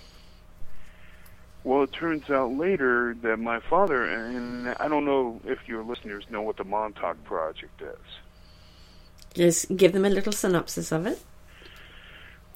[1.68, 6.24] Well, it turns out later that my father, and I don't know if your listeners
[6.30, 8.06] know what the Montauk Project is.
[9.34, 11.20] Just give them a little synopsis of it.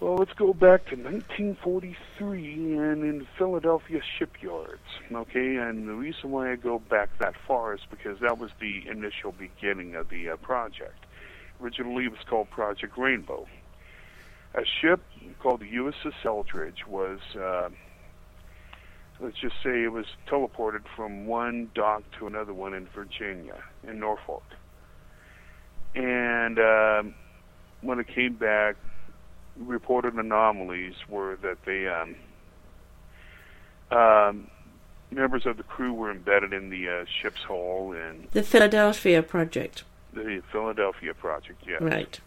[0.01, 4.81] Well, let's go back to 1943 and in Philadelphia shipyards.
[5.13, 8.89] Okay, and the reason why I go back that far is because that was the
[8.89, 11.05] initial beginning of the uh, project.
[11.61, 13.47] Originally, it was called Project Rainbow.
[14.55, 15.03] A ship
[15.39, 17.69] called the USS Eldridge was, uh,
[19.23, 24.01] let's just say, it was teleported from one dock to another one in Virginia, in
[24.01, 24.43] Norfolk.
[25.95, 27.15] And um,
[27.83, 28.77] when it came back,
[29.57, 32.17] reported anomalies were that they um,
[33.97, 34.51] um,
[35.11, 39.85] members of the crew were embedded in the uh, ship's hull and The Philadelphia Project.
[40.13, 41.63] the Philadelphia project.
[41.67, 41.83] Yes.
[41.83, 42.19] Right.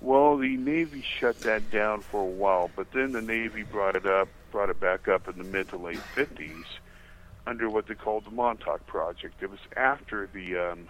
[0.00, 4.04] Well, the Navy shut that down for a while, but then the Navy brought it
[4.04, 6.64] up, brought it back up in the mid to late 50s
[7.44, 9.42] under what they called the Montauk Project.
[9.42, 10.88] It was after the um,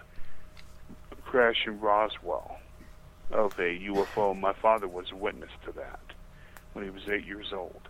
[1.23, 2.59] crash in Roswell
[3.31, 4.39] of a UFO.
[4.39, 5.99] My father was a witness to that
[6.73, 7.81] when he was eight years old.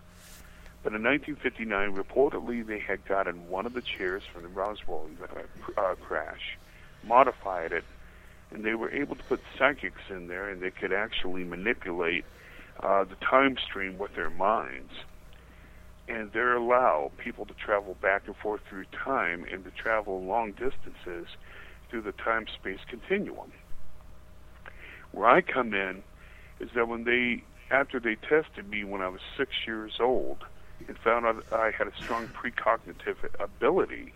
[0.82, 5.10] But in 1959, reportedly, they had gotten one of the chairs from the Roswell
[5.76, 6.56] uh, crash,
[7.04, 7.84] modified it,
[8.50, 12.24] and they were able to put psychics in there, and they could actually manipulate
[12.80, 14.92] uh, the time stream with their minds.
[16.08, 20.52] And they allow people to travel back and forth through time and to travel long
[20.52, 21.26] distances
[21.90, 23.52] through the time space continuum.
[25.12, 26.02] Where I come in
[26.60, 30.44] is that when they, after they tested me when I was six years old
[30.86, 34.12] and found out I had a strong precognitive ability,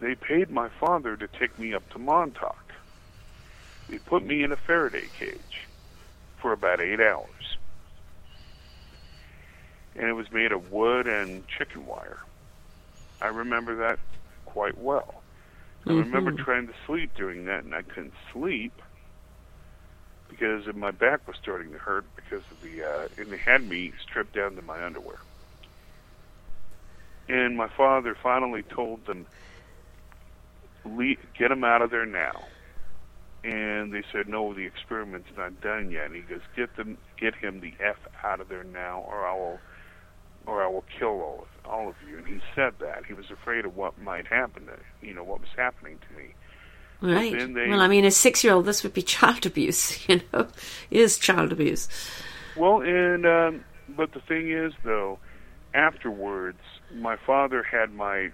[0.00, 2.72] they paid my father to take me up to Montauk.
[3.88, 5.68] They put me in a Faraday cage
[6.40, 7.28] for about eight hours.
[9.96, 12.18] And it was made of wood and chicken wire.
[13.20, 13.98] I remember that
[14.44, 15.22] quite well.
[15.86, 18.80] I remember trying to sleep during that, and I couldn't sleep
[20.28, 23.92] because my back was starting to hurt because of the, uh, and they had me
[24.02, 25.18] stripped down to my underwear.
[27.28, 29.26] And my father finally told them,
[30.84, 32.44] "Le- get him out of there now.
[33.44, 36.06] And they said, no, the experiment's not done yet.
[36.06, 39.34] And he goes, get them, get him the f out of there now, or I
[39.34, 39.58] will,
[40.46, 42.18] or I will kill all of, all of you.
[42.18, 44.76] And he said that he was afraid of what might happen to,
[45.06, 46.34] you know, what was happening to me.
[47.00, 47.54] Right.
[47.54, 49.98] they- Well, I mean, a six-year-old, this would be child abuse.
[50.08, 50.48] You know,
[50.90, 51.88] is child abuse.
[52.56, 55.18] Well, and um, but the thing is, though,
[55.74, 56.60] afterwards,
[56.94, 58.30] my father had my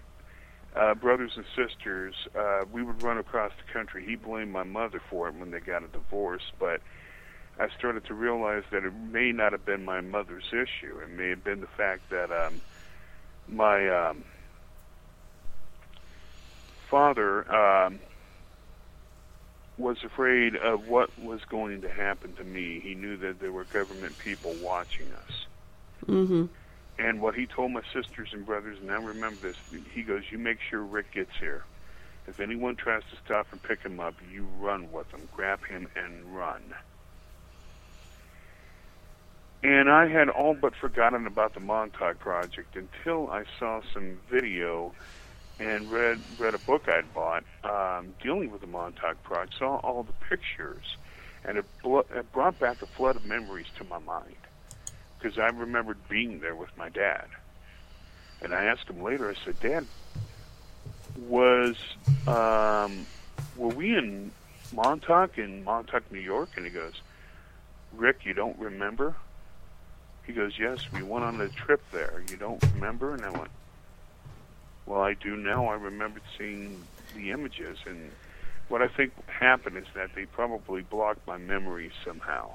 [0.77, 2.14] uh, brothers and sisters.
[2.38, 4.05] Uh, we would run across the country.
[4.05, 6.81] He blamed my mother for it when they got a divorce, but
[7.61, 10.99] I started to realize that it may not have been my mother's issue.
[10.99, 12.61] It may have been the fact that um,
[13.49, 14.25] my um,
[16.88, 17.55] father.
[17.55, 18.01] Um,
[19.81, 22.81] was afraid of what was going to happen to me.
[22.81, 25.46] He knew that there were government people watching us.
[26.07, 26.46] Mm-hmm.
[26.99, 29.57] And what he told my sisters and brothers, and I remember this,
[29.92, 31.64] he goes, You make sure Rick gets here.
[32.27, 35.27] If anyone tries to stop and pick him up, you run with them.
[35.35, 36.62] Grab him and run.
[39.62, 44.94] And I had all but forgotten about the Montauk Project until I saw some video
[45.59, 49.55] and read read a book I'd bought um, dealing with the Montauk Project.
[49.59, 50.85] Saw all the pictures,
[51.44, 54.46] and it, blo- it brought back a flood of memories to my mind
[55.18, 57.27] because I remembered being there with my dad.
[58.40, 59.31] And I asked him later.
[59.31, 59.88] I said, "Dad,
[61.14, 61.77] was
[62.27, 63.09] um,
[63.55, 64.33] were we in
[64.73, 66.94] Montauk in Montauk, New York?" And he goes,
[67.92, 69.16] "Rick, you don't remember?"
[70.31, 72.23] He goes, "Yes, we went on a trip there.
[72.31, 73.51] You don't remember?" And I went,
[74.87, 75.66] "Well, I do now.
[75.66, 78.12] I remembered seeing the images, and
[78.69, 82.53] what I think happened is that they probably blocked my memories somehow."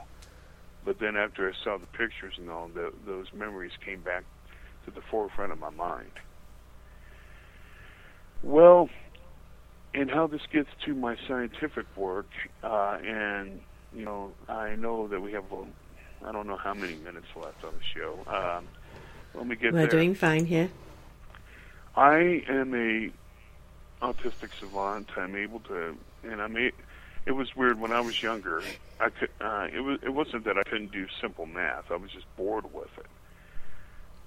[0.86, 4.24] But then after I saw the pictures and all, the, those memories came back
[4.86, 6.12] to the forefront of my mind.
[8.42, 8.90] Well,
[9.94, 12.30] and how this gets to my scientific work,
[12.64, 13.60] uh, and
[13.92, 15.68] you know, I know that we have, well,
[16.24, 18.18] I don't know how many minutes left on the show.
[18.28, 18.68] Um,
[19.34, 19.88] let me get We're there.
[19.88, 20.70] doing fine here.
[21.96, 23.12] I am a
[24.06, 25.10] autistic savant.
[25.18, 26.56] I'm able to, and I'm.
[26.58, 28.62] It was weird when I was younger.
[29.00, 29.30] I could.
[29.42, 30.00] Uh, it was.
[30.04, 31.92] It wasn't that I couldn't do simple math.
[31.92, 33.06] I was just bored with it,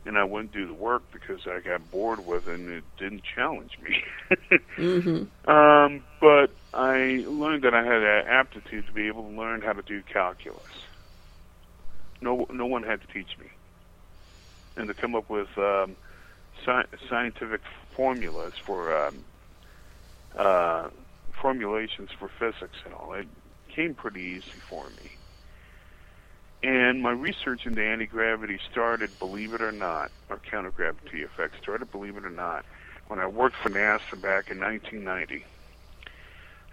[0.07, 3.23] and I wouldn't do the work because I got bored with it, and it didn't
[3.23, 4.03] challenge me.
[4.77, 5.51] Mm-hmm.
[5.51, 9.73] um, but I learned that I had an aptitude to be able to learn how
[9.73, 10.63] to do calculus.
[12.21, 13.47] No, no one had to teach me,
[14.77, 15.97] and to come up with um,
[16.67, 17.61] sci- scientific
[17.97, 19.25] formulas for um,
[20.39, 20.89] uh,
[21.41, 23.13] formulations for physics and all.
[23.15, 23.29] It
[23.75, 25.19] came pretty easy for me.
[26.63, 31.59] And my research into anti gravity started, believe it or not, or counter gravity effects
[31.63, 32.65] started, believe it or not,
[33.07, 35.45] when I worked for NASA back in 1990.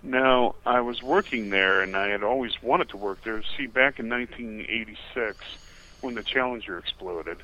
[0.06, 3.42] Now, I was working there, and I had always wanted to work there.
[3.58, 5.44] See, back in 1986,
[6.02, 7.42] when the Challenger exploded,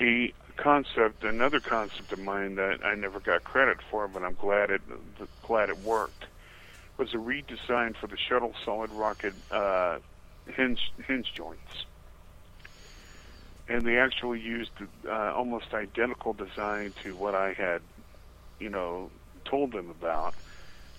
[0.00, 4.70] a concept, another concept of mine that I never got credit for, but I'm glad
[4.70, 4.82] it
[5.42, 6.26] glad it worked,
[6.96, 9.98] was a redesign for the shuttle solid rocket uh,
[10.46, 11.86] hinge hinge joints,
[13.68, 14.70] and they actually used
[15.08, 17.82] uh, almost identical design to what I had,
[18.60, 19.10] you know,
[19.44, 20.34] told them about,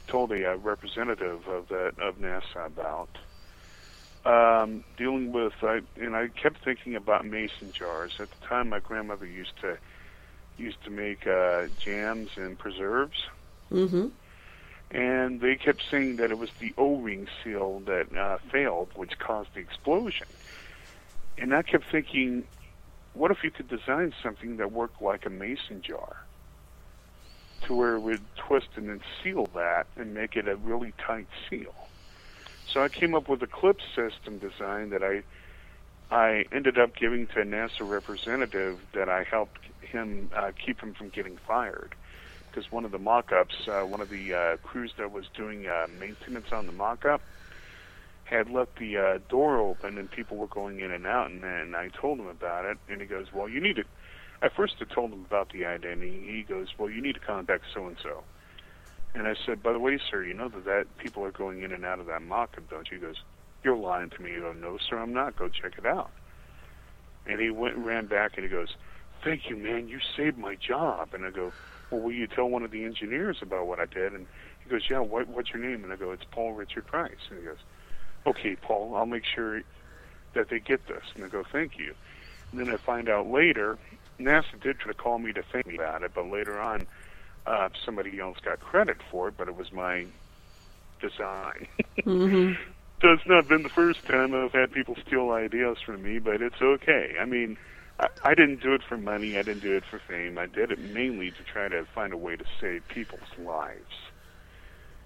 [0.10, 3.10] told a representative of that of NASA about.
[4.26, 8.14] Um, dealing with, uh, and I kept thinking about mason jars.
[8.20, 9.78] At the time, my grandmother used to
[10.57, 13.28] used to make uh, jams and preserves,
[13.72, 14.07] Mm-hmm.
[14.91, 19.49] and they kept saying that it was the O-ring seal that uh, failed, which caused
[19.53, 20.28] the explosion.
[21.38, 22.43] And I kept thinking,
[23.14, 26.18] what if you could design something that worked like a mason jar,
[27.68, 31.28] to where it would twist and then seal that and make it a really tight
[31.49, 31.74] seal.
[32.72, 35.24] So I came up with a clip system design that I
[36.12, 40.93] I ended up giving to a NASA representative that I helped him uh, keep him
[40.93, 41.93] from getting fired.
[42.49, 45.86] Because one of the mock-ups, uh, one of the uh, crews that was doing uh,
[45.99, 47.22] maintenance on the mock-up,
[48.24, 51.30] had left the uh, door open and people were going in and out.
[51.30, 53.84] And then I told him about it, and he goes, "Well, you need to."
[54.42, 56.24] At first, I told him about the identity.
[56.26, 58.24] He goes, "Well, you need to contact so and so."
[59.14, 61.72] And I said, "By the way, sir, you know that that people are going in
[61.72, 63.22] and out of that mock-up, don't you?" He goes,
[63.64, 65.36] "You're lying to me." I go, "No, sir, I'm not.
[65.36, 66.12] Go check it out."
[67.26, 68.76] And he went and ran back and he goes,
[69.24, 69.90] "Thank you, man.
[69.90, 71.54] You saved my job." And I go,
[71.90, 74.26] "Well, will you tell one of the engineers about what I did?" And
[74.64, 75.00] he goes, "Yeah.
[75.00, 77.64] What, what's your name?" And I go, "It's Paul Richard Price." And he goes,
[78.26, 78.96] "Okay, Paul.
[78.96, 79.62] I'll make sure
[80.34, 81.94] that they get this." And I go, "Thank you."
[82.52, 83.78] And then I find out later,
[84.20, 86.88] NASA did try to call me to thank me about it, but later on,
[87.46, 90.06] uh, somebody else got credit for it, but it was my
[91.02, 91.68] design.
[92.04, 92.54] hmm
[93.02, 96.42] So it's not been the first time I've had people steal ideas from me, but
[96.42, 97.16] it's okay.
[97.20, 97.58] I mean,
[97.98, 99.38] I, I didn't do it for money.
[99.38, 100.38] I didn't do it for fame.
[100.38, 104.12] I did it mainly to try to find a way to save people's lives.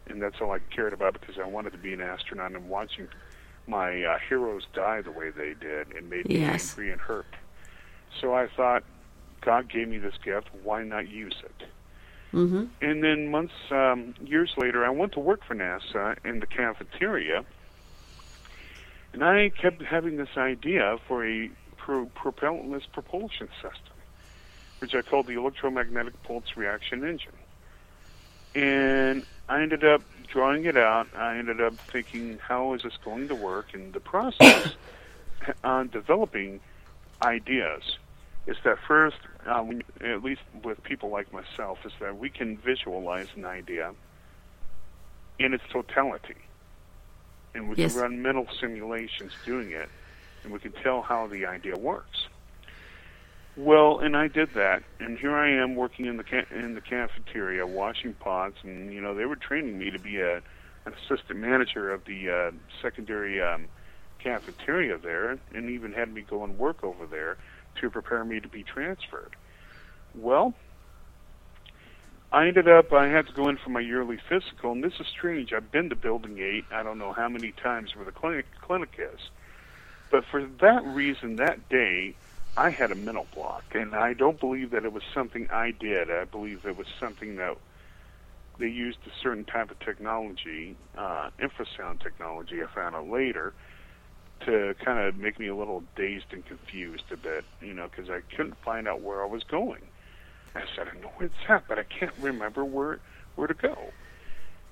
[0.08, 3.08] And that's all I cared about because I wanted to be an astronaut and watching
[3.68, 5.92] my uh, heroes die the way they did.
[5.92, 7.36] It made me angry and hurt.
[8.20, 8.84] So I thought,
[9.44, 10.50] God gave me this gift.
[10.64, 11.68] Why not use it?
[12.32, 16.48] hmm And then months, um, years later, I went to work for NASA in the
[16.48, 17.46] cafeteria,
[19.14, 23.98] and I kept having this idea for a pro- propellantless propulsion system,
[24.80, 27.34] which I called the electromagnetic pulse reaction engine.
[28.56, 31.08] And I ended up drawing it out.
[31.16, 33.74] I ended up thinking, how is this going to work?
[33.74, 34.76] And the process
[35.64, 36.60] on developing
[37.22, 37.98] ideas
[38.48, 42.58] is that first, uh, when, at least with people like myself, is that we can
[42.58, 43.94] visualize an idea
[45.40, 46.36] in its totality.
[47.56, 47.94] And we Yes.
[47.94, 49.90] can run mental simulations doing it,
[50.44, 52.28] and we can tell how the idea works.
[53.56, 56.82] Well, and I did that, and here I am working in the ca- in the
[56.82, 60.38] cafeteria, washing pots, and you know they were training me to be a
[60.86, 63.68] an assistant manager of the uh, secondary um,
[64.18, 67.38] cafeteria there, and even had me go and work over there
[67.82, 69.36] to prepare me to be transferred.
[70.16, 70.54] Well,
[72.32, 75.06] I ended up, I had to go in for my yearly physical, and this is
[75.08, 75.54] strange.
[75.54, 78.90] I've been to Building 8, I don't know how many times where the clinic, clinic
[78.98, 79.20] is.
[80.10, 82.16] But for that reason, that day,
[82.56, 86.12] I had a mental block, and I don't believe that it was something I did.
[86.12, 87.58] I believe it was something that
[88.60, 93.54] they used a certain type of technology, uh, infrasound technology, I found out later,
[94.46, 98.10] to kind of make me a little dazed and confused a bit, you know, because
[98.10, 99.82] I couldn't find out where I was going.
[100.56, 103.00] I said, I know where it's at, but I can't remember where
[103.36, 103.76] where to go.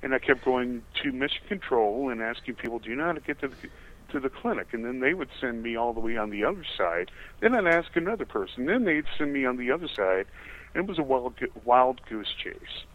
[0.04, 3.20] And I kept going to Mission Control and asking people, "Do you know how to
[3.20, 3.56] get to the
[4.12, 6.66] to the clinic?" And then they would send me all the way on the other
[6.78, 7.12] side.
[7.40, 8.66] Then I'd ask another person.
[8.66, 10.28] Then they'd send me on the other side.
[10.74, 12.86] And it was a wild wild goose chase.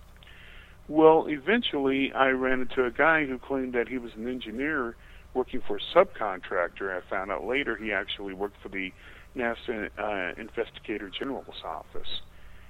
[0.88, 4.94] Well, eventually, I ran into a guy who claimed that he was an engineer
[5.36, 6.96] working for a subcontractor.
[6.96, 8.92] I found out later he actually worked for the
[9.36, 12.22] NASA uh, Investigator General's office.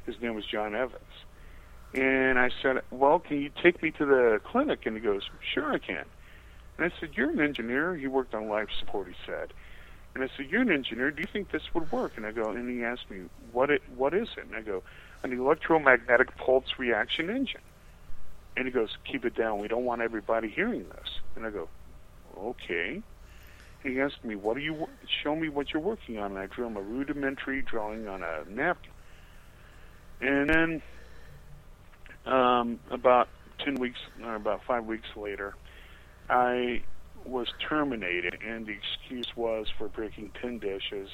[0.04, 1.02] His name was John Evans.
[1.94, 4.84] And I said, Well, can you take me to the clinic?
[4.84, 5.22] And he goes,
[5.54, 6.04] Sure, I can.
[6.76, 7.96] And I said, You're an engineer.
[7.96, 9.52] He worked on life support, he said.
[10.14, 11.10] And I said, You're an engineer.
[11.10, 12.12] Do you think this would work?
[12.16, 14.44] And I go, and he asked me, What it what is it?
[14.46, 14.82] And I go,
[15.22, 17.62] An electromagnetic pulse reaction engine.
[18.56, 19.60] And he goes, Keep it down.
[19.60, 21.20] We don't want everybody hearing this.
[21.36, 21.68] And I go,
[22.36, 23.02] Okay.
[23.82, 24.88] He asked me, What are you
[25.22, 26.32] show me what you're working on?
[26.32, 28.92] And I drew him a rudimentary drawing on a napkin.
[30.20, 30.82] And then
[32.24, 33.28] um, about
[33.58, 35.54] ten weeks or about five weeks later,
[36.28, 36.82] I
[37.24, 41.10] was terminated, and the excuse was for breaking tin dishes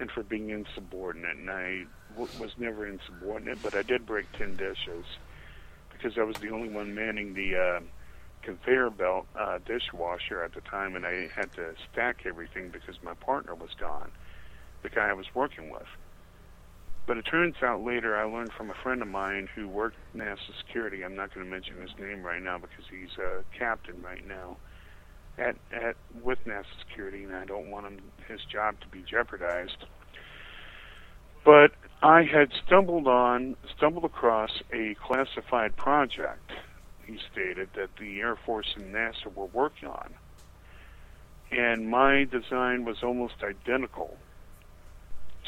[0.00, 1.36] and for being insubordinate.
[1.36, 5.04] And I w- was never insubordinate, but I did break tin dishes
[5.92, 7.80] because I was the only one manning the uh,
[8.44, 13.14] conveyor belt uh, dishwasher at the time, and I had to stack everything because my
[13.14, 14.10] partner was gone,
[14.82, 15.86] the guy I was working with.
[17.06, 20.38] But it turns out later I learned from a friend of mine who worked NASA
[20.66, 21.04] security.
[21.04, 24.56] I'm not going to mention his name right now because he's a captain right now
[25.38, 29.84] at at with NASA security, and I don't want him his job to be jeopardized.
[31.44, 31.72] But
[32.02, 36.50] I had stumbled on stumbled across a classified project.
[37.06, 40.14] He stated that the Air Force and NASA were working on,
[41.50, 44.16] and my design was almost identical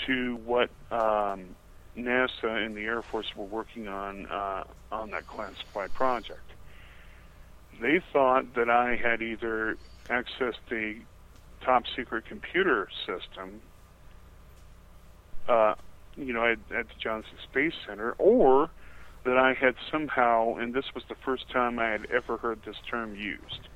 [0.07, 1.57] to what um,
[1.97, 6.41] NASA and the Air Force were working on uh, on that classified project.
[7.81, 9.77] They thought that I had either
[10.09, 10.99] accessed a
[11.65, 13.61] top secret computer system,
[15.49, 15.75] uh,
[16.17, 18.71] you know, at, at the Johnson Space Center, or
[19.27, 22.77] that I had somehow, and this was the first time I had ever heard this
[22.89, 23.69] term used,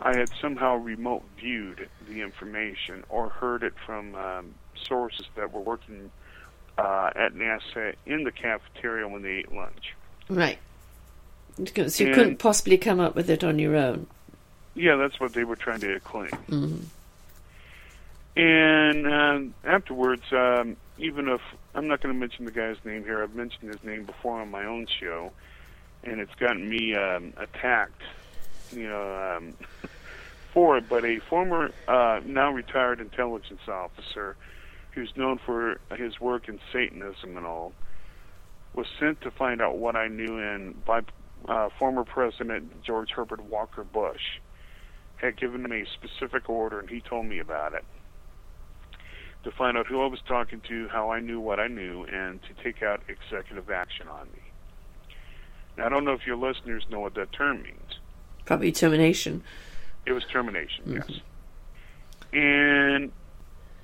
[0.00, 4.54] I had somehow remote viewed the information or heard it from um,
[4.86, 6.10] sources that were working
[6.76, 9.94] uh, at NASA in the cafeteria when they ate lunch.
[10.28, 10.58] Right.
[11.56, 14.06] So you And- couldn't possibly come up with it on your own.
[14.74, 16.30] Yeah, that's what they were trying to claim.
[16.48, 16.82] Mhm.
[18.36, 21.40] And um, afterwards, um, even if
[21.78, 24.50] I'm not going to mention the guy's name here, I've mentioned his name before on
[24.50, 25.30] my own show,
[26.02, 28.02] and it's gotten me um, attacked,
[28.72, 29.54] you know, um,
[30.52, 30.88] for it.
[30.88, 34.36] But a former, uh, now retired intelligence officer,
[34.90, 37.72] who's known for his work in Satanism and all,
[38.74, 41.02] was sent to find out what I knew in by
[41.48, 44.40] uh, former President George Herbert Walker Bush.
[45.18, 47.84] Had given me a specific order, and he told me about it
[49.44, 52.40] to find out who I was talking to, how I knew what I knew, and
[52.42, 54.42] to take out executive action on me.
[55.76, 58.00] Now, I don't know if your listeners know what that term means.
[58.44, 59.42] Probably termination.
[60.06, 61.12] It was termination, mm-hmm.
[61.12, 61.20] yes.
[62.32, 63.12] And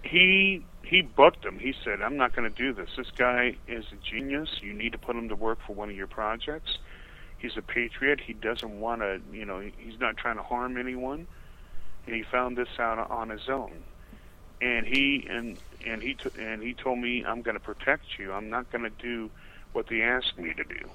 [0.03, 1.59] he he bucked him.
[1.59, 2.91] He said, "I'm not going to do this.
[2.97, 4.49] This guy is a genius.
[4.61, 6.79] You need to put him to work for one of your projects.
[7.39, 8.21] He's a patriot.
[8.21, 11.27] He doesn't want to, you know, he's not trying to harm anyone.
[12.07, 13.83] And he found this out on his own.
[14.61, 18.33] And he and and he t- and he told me, "I'm going to protect you.
[18.33, 19.31] I'm not going to do
[19.73, 20.89] what they asked me to do."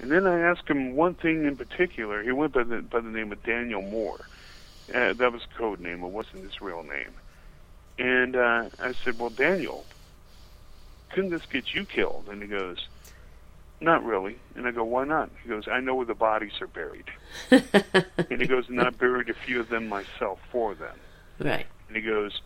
[0.00, 2.22] And then I asked him one thing in particular.
[2.22, 4.26] He went by the by the name of Daniel Moore.
[4.94, 6.02] Uh, that was a code name.
[6.02, 7.12] It wasn't his real name.
[7.98, 9.84] And uh, I said, "Well, Daniel,
[11.10, 12.86] couldn't this get you killed?" And he goes,
[13.80, 16.66] "Not really." And I go, "Why not?" He goes, "I know where the bodies are
[16.66, 17.06] buried."
[17.50, 20.96] and he goes, "And I buried a few of them myself for them."
[21.38, 21.66] Right.
[21.88, 22.40] And he goes,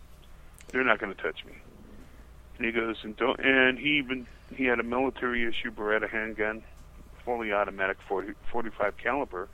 [0.71, 1.53] "They're not going to touch me."
[2.57, 6.63] And he goes, "And don't." And he even he had a military issue Beretta handgun,
[7.23, 9.47] fully automatic 40, 45 caliber.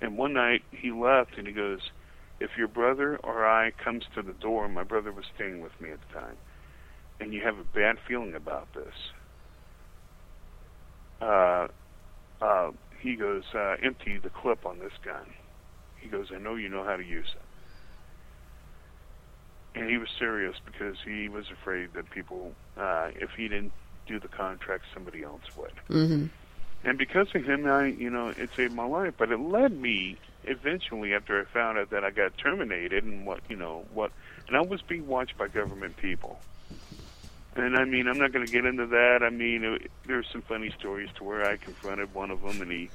[0.00, 1.90] And one night he left, and he goes,
[2.40, 5.90] "If your brother or I comes to the door, my brother was staying with me
[5.90, 6.36] at the time,
[7.20, 8.94] and you have a bad feeling about this."
[11.20, 11.68] Uh,
[12.42, 15.32] uh, he goes, uh, "Empty the clip on this gun."
[15.96, 17.45] He goes, "I know you know how to use it."
[19.76, 23.72] And he was serious because he was afraid that people, uh, if he didn't
[24.06, 25.72] do the contract, somebody else would.
[25.88, 26.26] hmm
[26.84, 29.14] And because of him, I, you know, it saved my life.
[29.18, 33.40] But it led me eventually, after I found out that I got terminated and what,
[33.48, 34.12] you know, what,
[34.48, 36.40] and I was being watched by government people.
[37.56, 39.22] And I mean, I'm not going to get into that.
[39.22, 42.70] I mean, it, there's some funny stories to where I confronted one of them, and
[42.70, 42.90] he,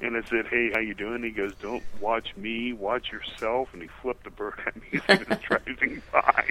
[0.00, 3.82] and I said, "Hey, how you doing?" He goes, "Don't watch me, watch yourself." And
[3.82, 6.50] he flipped the bird at me as he was driving by.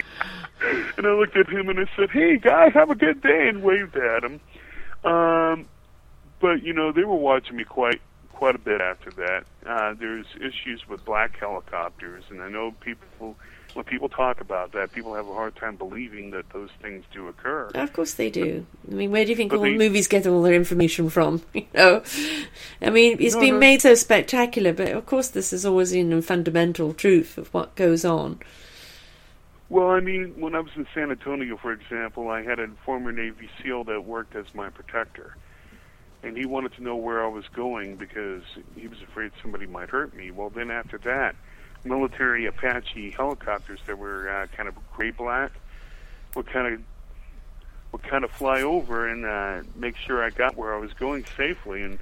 [0.96, 3.62] and I looked at him and I said, "Hey, guy, have a good day," and
[3.62, 4.40] waved at him.
[5.04, 5.66] Um,
[6.40, 8.00] but you know, they were watching me quite
[8.32, 9.44] quite a bit after that.
[9.66, 13.36] Uh, there's issues with black helicopters, and I know people
[13.74, 17.28] when people talk about that, people have a hard time believing that those things do
[17.28, 17.70] occur.
[17.74, 18.66] Of course they do.
[18.90, 21.42] I mean, where do you think But all the- movies get all their information from?
[21.54, 22.02] You know,
[22.82, 23.60] I mean, it's No, been no.
[23.60, 27.74] made so spectacular, but of course, this is always in the fundamental truth of what
[27.76, 28.40] goes on.
[29.68, 33.12] Well, I mean, when I was in San Antonio, for example, I had a former
[33.12, 35.36] Navy SEAL that worked as my protector.
[36.22, 38.42] And he wanted to know where I was going because
[38.76, 40.30] he was afraid somebody might hurt me.
[40.32, 41.34] Well, then after that,
[41.84, 45.52] military Apache helicopters that were uh, kind of gray black
[46.34, 46.80] would kind of
[47.92, 51.24] would kind of fly over and uh, make sure I got where I was going
[51.36, 51.82] safely.
[51.82, 51.98] And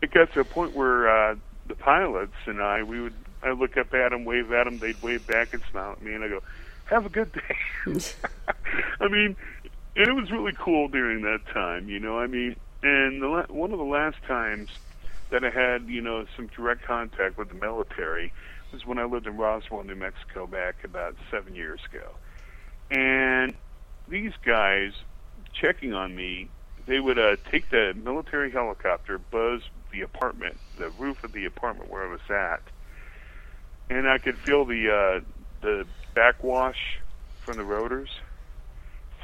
[0.00, 3.76] it got to a point where uh, the pilots and I, we would, I look
[3.76, 6.28] up at them, wave at them, they'd wave back and smile at me, and I
[6.28, 6.42] go,
[6.86, 7.56] "Have a good day."
[9.00, 9.36] I mean,
[9.94, 12.18] and it was really cool during that time, you know.
[12.18, 14.70] I mean, and the la- one of the last times
[15.30, 18.32] that I had, you know, some direct contact with the military
[18.72, 22.14] was when I lived in Roswell, New Mexico, back about seven years ago.
[22.90, 23.54] And
[24.08, 24.92] these guys
[25.60, 26.50] checking on me,
[26.86, 29.60] they would uh, take the military helicopter, buzz
[29.92, 32.62] the apartment, the roof of the apartment where I was at,
[33.90, 35.24] and I could feel the uh,
[35.62, 36.76] the backwash
[37.44, 38.08] from the rotors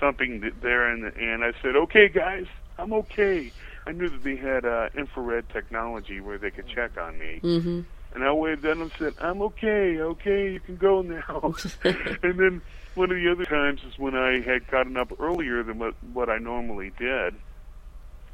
[0.00, 2.44] thumping there, and and I said, "Okay, guys,
[2.78, 3.52] I'm okay."
[3.86, 7.80] I knew that they had uh, infrared technology where they could check on me, hmm
[8.14, 11.54] and I waved at them and said, I'm okay, okay, you can go now.
[11.84, 12.62] and then
[12.94, 16.28] one of the other times is when I had gotten up earlier than what, what
[16.28, 17.34] I normally did,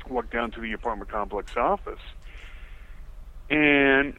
[0.08, 2.00] walked down to the apartment complex office.
[3.48, 4.14] And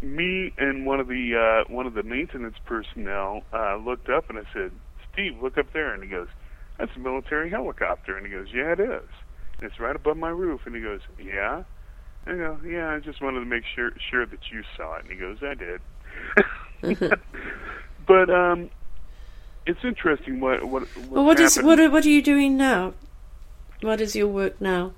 [0.00, 4.38] me and one of the uh, one of the maintenance personnel uh, looked up, and
[4.38, 4.70] I said,
[5.12, 6.28] "Steve, look up there." And he goes,
[6.78, 9.08] "That's a military helicopter." And he goes, "Yeah, it is.
[9.58, 11.64] And it's right above my roof." And he goes, "Yeah."
[12.26, 15.12] I go, "Yeah, I just wanted to make sure sure that you saw it." And
[15.12, 15.80] he goes, "I did."
[18.06, 18.70] but um,
[19.66, 20.86] it's interesting what what.
[21.08, 22.94] Well, what is what are, what are you doing now?
[23.82, 24.92] What is your work now?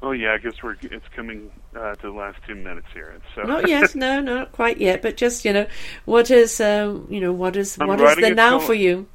[0.00, 3.14] Oh yeah, I guess we're it's coming uh, to the last two minutes here.
[3.34, 5.02] So Not yet, no, not quite yet.
[5.02, 5.66] But just you know,
[6.04, 9.08] what is um, you know what is I'm what is the now tele- for you?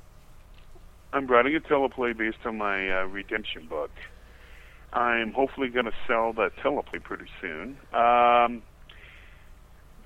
[1.14, 3.92] I'm writing a teleplay based on my uh, redemption book.
[4.94, 7.78] I'm hopefully going to sell that teleplay pretty soon.
[7.94, 8.62] Um,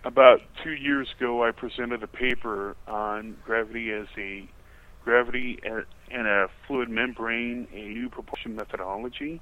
[0.04, 4.48] about two years ago, I presented a paper on gravity as a
[5.04, 9.42] gravity and a fluid membrane, a new propulsion methodology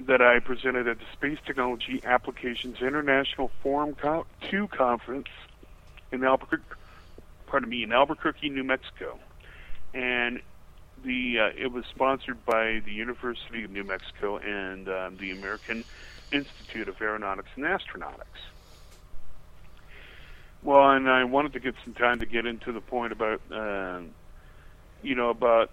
[0.00, 5.28] that I presented at the Space Technology Applications International Forum Co- 2 conference
[6.12, 6.64] in Albuquerque,
[7.46, 9.18] pardon me, in Albuquerque, New Mexico
[9.94, 10.40] and
[11.04, 15.84] the uh, it was sponsored by the University of New Mexico and um, the American
[16.32, 18.40] Institute of Aeronautics and Astronautics.
[20.62, 24.10] Well, and I wanted to get some time to get into the point about, um,
[25.02, 25.70] you know, about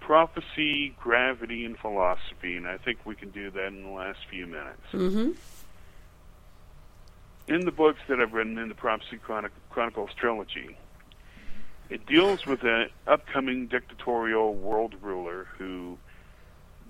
[0.00, 4.46] prophecy, gravity, and philosophy, and I think we can do that in the last few
[4.46, 5.30] minutes Mm-hmm.
[7.48, 10.76] in the books that I've written in the Prophecy Chronic- Chronicles trilogy,
[11.92, 15.98] it deals with an upcoming dictatorial world ruler who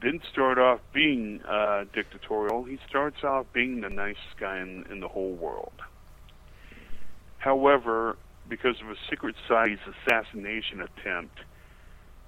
[0.00, 2.62] didn't start off being uh, dictatorial.
[2.62, 5.72] He starts off being the nicest guy in, in the whole world.
[7.38, 8.16] However,
[8.48, 11.40] because of a secret society's assassination attempt,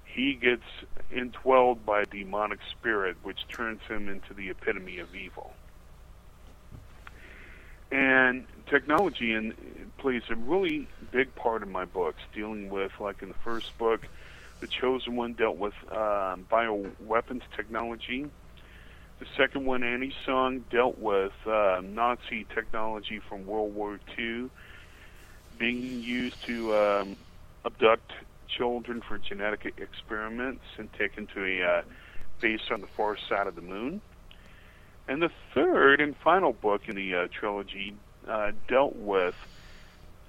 [0.04, 0.64] he gets
[1.14, 5.54] entwelled by a demonic spirit, which turns him into the epitome of evil
[7.94, 9.54] and technology and
[9.98, 14.06] plays a really big part in my books dealing with like in the first book
[14.60, 18.30] the chosen one dealt with um, bioweapons technology.
[19.18, 24.48] The second one annie song dealt with uh, nazi technology from world war ii
[25.58, 27.16] being used to um,
[27.64, 28.12] abduct
[28.48, 31.82] children for genetic experiments and taken to a uh,
[32.40, 34.00] base on the far side of the moon.
[35.06, 37.94] And the third and final book in the uh, trilogy
[38.28, 39.34] uh, dealt with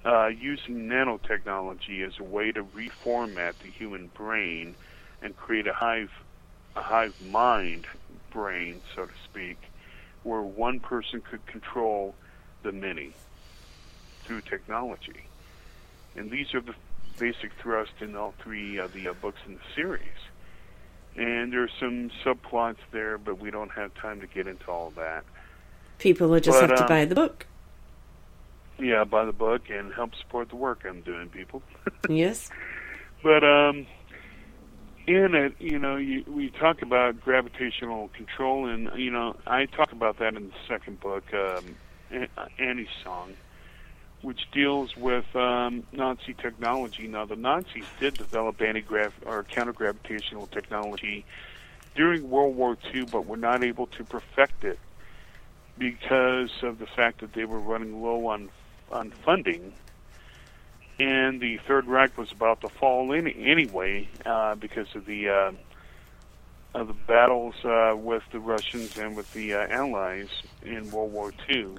[0.04, 4.74] uh, using nanotechnology as a way to reformat the human brain
[5.22, 6.10] and create a hive,
[6.76, 7.86] a hive mind
[8.30, 9.58] brain, so to speak,
[10.22, 12.14] where one person could control
[12.62, 13.12] the many
[14.24, 15.24] through technology.
[16.16, 16.74] And these are the
[17.18, 20.02] basic thrust in all three of the uh, books in the series.
[21.16, 24.92] And there are some subplots there, but we don't have time to get into all
[24.96, 25.24] that.
[25.98, 27.46] People will just But, have to um, buy the book.
[28.78, 31.62] Yeah, buy the book and help support the work I'm doing, people.
[32.08, 32.50] Yes.
[33.22, 33.86] but um,
[35.06, 39.92] in it, you know, you, we talk about gravitational control, and you know, I talk
[39.92, 43.34] about that in the second book, um, Annie's Song,
[44.22, 47.08] which deals with um, Nazi technology.
[47.08, 51.24] Now, the Nazis did develop anti-grav or counter-gravitational technology
[51.94, 54.78] during World War II, but were not able to perfect it
[55.78, 58.48] because of the fact that they were running low on
[58.90, 59.72] on funding
[60.98, 65.52] and the Third Reich was about to fall in anyway uh, because of the uh,
[66.74, 70.28] of the battles uh, with the Russians and with the uh, Allies
[70.62, 71.74] in World War II,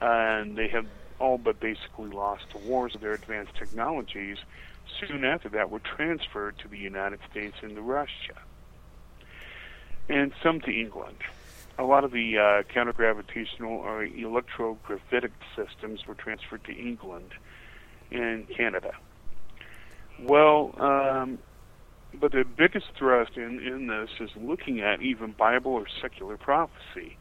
[0.00, 0.86] and they had
[1.18, 2.96] all but basically lost the wars.
[3.00, 4.38] Their advanced technologies
[5.00, 8.34] soon after that were transferred to the United States and to Russia,
[10.08, 11.18] and some to England.
[11.78, 17.32] A lot of the uh, counter-gravitational or electrogravitic systems were transferred to England
[18.10, 18.92] and Canada.
[20.18, 21.38] Well, um,
[22.14, 27.18] but the biggest thrust in, in this is looking at even Bible or secular prophecy.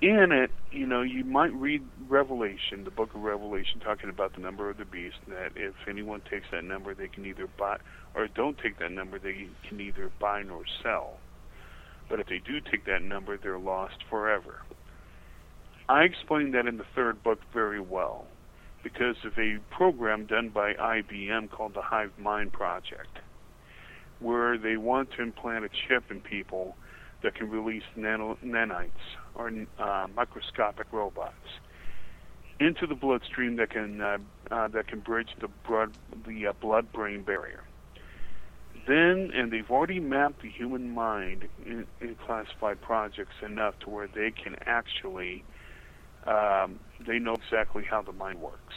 [0.00, 4.40] In it, you know, you might read Revelation, the book of Revelation, talking about the
[4.40, 7.76] number of the beast, and that if anyone takes that number, they can either buy,
[8.14, 11.18] or don't take that number, they can either buy nor sell.
[12.10, 14.62] But if they do take that number, they're lost forever.
[15.88, 18.26] I explain that in the third book very well
[18.82, 23.18] because of a program done by IBM called the Hive Mind Project,
[24.18, 26.76] where they want to implant a chip in people
[27.22, 28.90] that can release nano, nanites
[29.34, 31.34] or uh, microscopic robots
[32.58, 34.18] into the bloodstream that can uh,
[34.50, 35.96] uh, that can bridge the blood
[36.26, 37.62] the uh, blood-brain barrier.
[38.86, 44.08] Then, and they've already mapped the human mind in, in classified projects enough to where
[44.08, 45.44] they can actually
[46.26, 48.74] um, they know exactly how the mind works.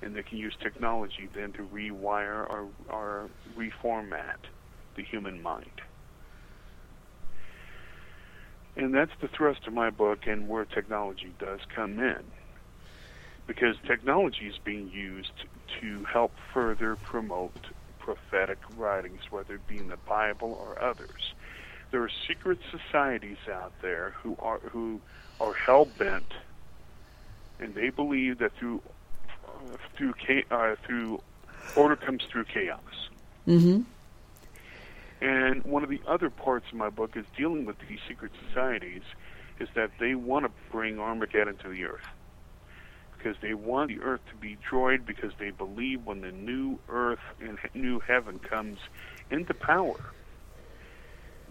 [0.00, 4.46] And they can use technology then to rewire or, or reformat
[4.96, 5.80] the human mind.
[8.76, 12.22] And that's the thrust of my book and where technology does come in.
[13.48, 15.32] Because technology is being used
[15.80, 17.56] to help further promote
[18.08, 21.34] prophetic writings, whether it be in the Bible or others.
[21.90, 25.02] There are secret societies out there who are who
[25.38, 26.32] are hell bent,
[27.60, 28.80] and they believe that through
[29.46, 30.14] uh, through
[30.50, 31.20] uh, through
[31.76, 33.10] order comes through chaos.
[33.46, 33.82] Mm-hmm.
[35.20, 39.02] And one of the other parts of my book is dealing with these secret societies,
[39.60, 42.08] is that they want to bring Armageddon to the earth
[43.18, 47.18] because they want the earth to be destroyed because they believe when the new earth
[47.40, 48.78] and new heaven comes
[49.30, 49.96] into power,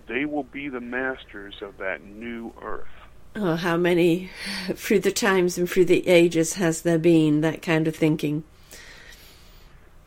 [0.08, 2.88] they will be the masters of that new earth.
[3.36, 4.30] Oh, how many
[4.74, 8.44] through the times and through the ages has there been that kind of thinking?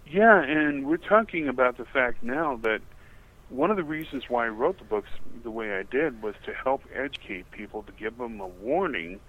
[0.06, 2.80] Yeah, and we're talking about the fact now that
[3.48, 5.08] one of the reasons why I wrote the books
[5.42, 9.20] the way I did was to help educate people, to give them a warning,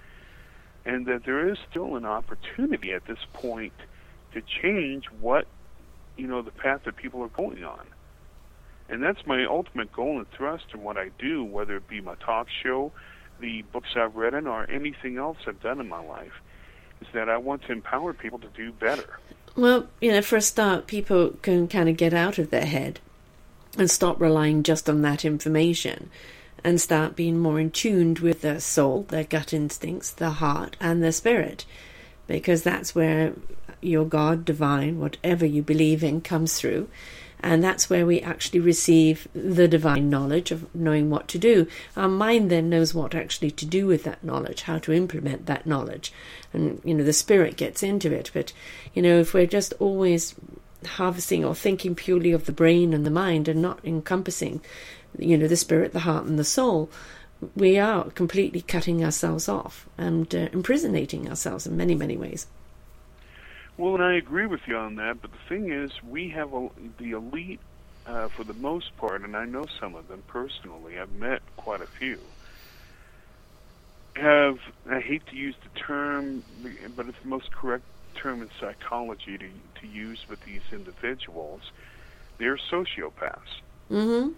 [0.86, 3.74] and that there is still an opportunity at this point
[4.34, 5.46] to change what,
[6.18, 7.86] you know, the path that people are going on.
[8.90, 12.16] And that's my ultimate goal and thrust in what I do, whether it be my
[12.16, 12.92] talk show,
[13.40, 16.34] the books I've written, or anything else I've done in my life,
[17.00, 19.20] is that I want to empower people to do better.
[19.56, 23.00] Well, you know, for a start, people can kind of get out of their head
[23.78, 26.10] and stop relying just on that information
[26.64, 31.01] and start being more in tuned with their soul, their gut instincts, their heart, and
[31.03, 31.66] their spirit.
[32.28, 33.34] Because that's where
[33.82, 36.88] your God, divine, whatever you believe in, comes through.
[37.43, 41.66] And that's where we actually receive the divine knowledge of knowing what to do.
[41.97, 45.66] Our mind then knows what actually to do with that knowledge, how to implement that
[45.66, 46.14] knowledge.
[46.53, 48.30] And, you know, the spirit gets into it.
[48.32, 48.53] But,
[48.93, 50.36] you know, if we're just always
[50.86, 54.62] harvesting or thinking purely of the brain and the mind and not encompassing,
[55.18, 56.89] you know, the spirit, the heart, and the soul,
[57.55, 62.47] we are completely cutting ourselves off and uh, imprisonating ourselves in many, many ways.
[63.78, 66.70] Well, and I agree with you on that, but the thing is, we have a,
[66.99, 67.59] the elite,
[68.05, 71.82] uh, for the most part, and I know some of them personally, I've met quite
[71.82, 72.20] a few,
[74.16, 74.59] have,
[74.89, 76.43] I hate to use the term,
[76.95, 77.86] but it's the most correct
[78.16, 79.47] term in psychology to,
[79.82, 81.62] to use with these individuals,
[82.38, 83.62] they're sociopaths.
[83.89, 84.34] Mm-hmm.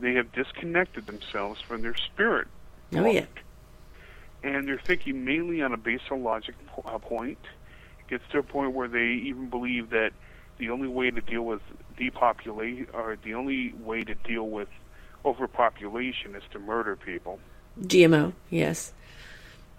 [0.00, 2.48] They have disconnected themselves from their spirit.
[2.94, 3.26] Oh, yeah.
[4.42, 7.38] And they're thinking mainly on a basal logic uh, point.
[8.00, 10.12] It gets to a point where they even believe that
[10.58, 11.60] the only way to deal with
[11.96, 14.68] depopulation, or the only way to deal with
[15.24, 17.38] overpopulation is to murder people.
[17.80, 18.92] GMO, yes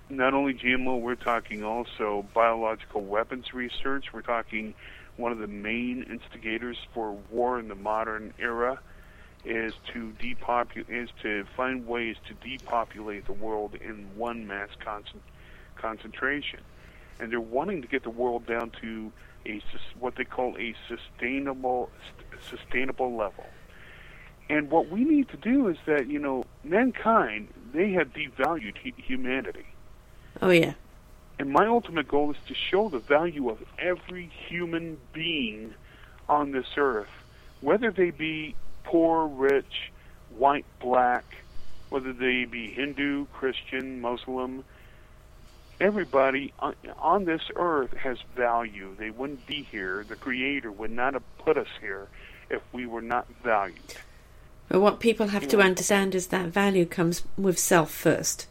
[0.09, 4.05] not only GMO, we're talking also biological weapons research.
[4.11, 4.73] We're talking
[5.17, 8.79] one of the main instigators for war in the modern era
[9.45, 15.23] is to depopulate is to find ways to depopulate the world in one mass concent-
[15.75, 16.59] concentration,
[17.19, 19.11] and they're wanting to get the world down to
[19.45, 19.61] a
[19.99, 21.89] what they call a sustainable
[22.49, 23.45] sustainable level.
[24.49, 29.65] And what we need to do is that you know mankind they have devalued humanity
[30.41, 30.73] Oh, yeah.
[31.37, 35.73] And my ultimate goal is to show the value of every human being
[36.27, 37.09] on this earth,
[37.61, 39.91] whether they be poor, rich,
[40.37, 41.25] white, black,
[41.89, 44.63] whether they be Hindu, Christian, Muslim.
[45.79, 48.95] Everybody on, this earth has value.
[48.97, 50.05] They wouldn't be here.
[50.07, 52.07] The Creator would not have put us here
[52.49, 53.79] if we were not valued.
[54.67, 58.47] But what people have to understand is that value comes with self first.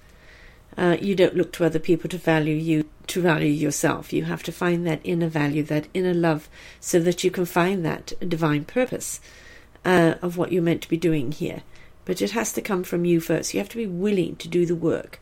[0.76, 4.12] Uh, you don't look to other people to value you, to value yourself.
[4.12, 6.49] You have to find that inner value, that inner love,
[6.81, 9.20] so that you can find that divine purpose
[9.89, 11.62] uh, of what you're meant to be doing here.
[12.05, 13.55] But it has to come from you first.
[13.55, 15.18] You have to be willing to do the work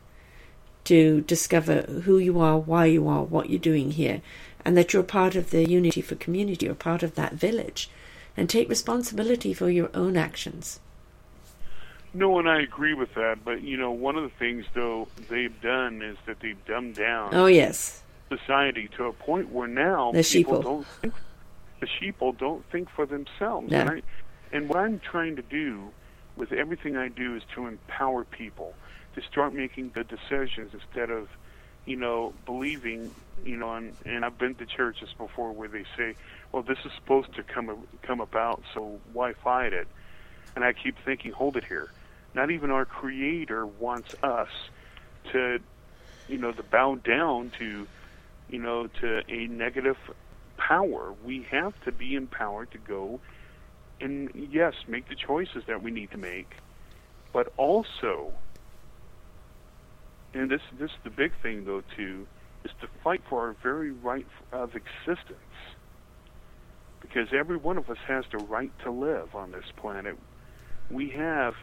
[0.83, 4.21] to discover who you are, why you are, what you're doing here,
[4.65, 7.89] and that you're part of the unity for community, you're part of that village,
[8.35, 10.79] and take responsibility for your own actions.
[12.13, 13.43] No, and I agree with that.
[13.43, 17.33] But you know, one of the things though they've done is that they've dumbed down.
[17.33, 18.01] Oh yes.
[18.29, 20.63] Society to a point where now the people sheeple.
[20.63, 21.13] don't think,
[21.79, 23.71] the sheeple don't think for themselves.
[23.71, 24.01] No.
[24.51, 25.89] And what I'm trying to do
[26.35, 28.73] with everything I do is to empower people
[29.15, 31.27] to start making good decisions instead of,
[31.85, 36.15] you know, believing, you know, and, and I've been to churches before where they say,
[36.51, 39.87] well, this is supposed to come come about, so why fight it?
[40.55, 41.89] And I keep thinking, hold it here
[42.37, 44.49] not even our Creator wants us
[45.31, 45.59] to
[46.27, 47.87] you know, to bow down to,
[48.49, 49.97] you know, to a negative
[50.57, 51.13] power.
[51.23, 53.21] We have to be empowered to go
[53.99, 56.51] and yes, make the choices that we need to make,
[57.33, 58.33] but also,
[60.33, 62.27] and this this is the big thing though too,
[62.63, 65.39] is to fight for our very right of existence.
[66.99, 70.17] Because every one of us has the right to live on this planet.
[70.89, 71.53] We have,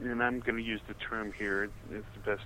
[0.00, 1.70] and I'm going to use the term here.
[1.90, 2.44] It's the best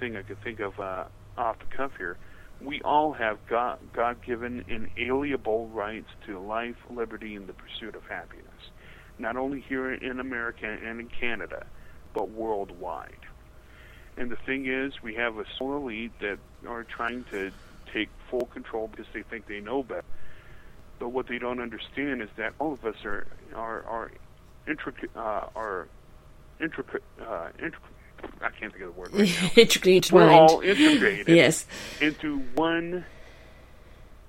[0.00, 1.04] thing I could think of uh,
[1.36, 2.16] off the cuff here.
[2.60, 8.49] We all have God, God-given, inalienable rights to life, liberty, and the pursuit of happiness.
[9.20, 11.66] Not only here in America and in Canada,
[12.14, 13.14] but worldwide.
[14.16, 17.52] And the thing is, we have a small elite that are trying to
[17.92, 20.04] take full control because they think they know better.
[20.98, 24.10] But what they don't understand is that all of us are are are
[24.68, 25.88] intricate uh, are
[26.60, 27.80] intricate uh, intricate.
[28.42, 29.14] I can't think of the word.
[29.14, 29.56] Right.
[29.58, 31.64] Intricately We're all integrated Yes.
[32.02, 33.06] into one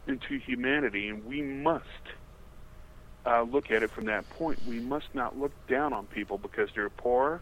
[0.08, 1.86] into humanity, and we must
[3.26, 4.60] uh, look at it from that point.
[4.68, 7.42] We must not look down on people because they're poor,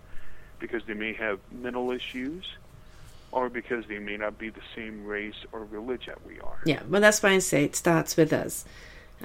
[0.59, 2.45] because they may have mental issues,
[3.31, 6.59] or because they may not be the same race or religion we are.
[6.65, 8.65] Yeah, well, that's why I say it starts with us.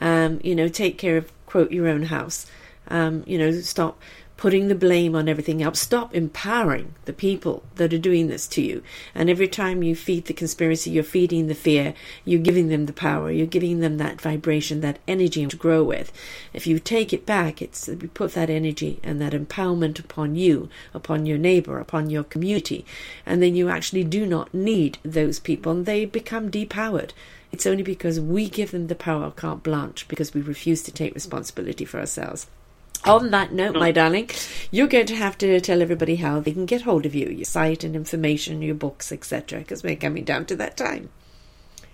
[0.00, 2.46] Um, you know, take care of, quote, your own house.
[2.88, 3.98] Um, you know, stop
[4.36, 5.80] putting the blame on everything else.
[5.80, 8.82] Stop empowering the people that are doing this to you.
[9.14, 12.92] And every time you feed the conspiracy, you're feeding the fear, you're giving them the
[12.92, 16.12] power, you're giving them that vibration, that energy to grow with.
[16.52, 20.68] If you take it back, it's you put that energy and that empowerment upon you,
[20.92, 22.84] upon your neighbor, upon your community,
[23.24, 27.10] and then you actually do not need those people and they become depowered.
[27.52, 31.14] It's only because we give them the power carte blanche because we refuse to take
[31.14, 32.48] responsibility for ourselves.
[33.06, 34.30] On that note, my darling,
[34.70, 37.44] you're going to have to tell everybody how they can get hold of you, your
[37.44, 41.10] site and information, your books, etc., because we're coming down to that time.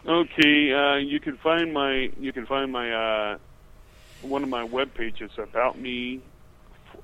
[0.06, 3.38] Okay, uh, you can find my you can find my uh,
[4.22, 6.20] one of my web pages about me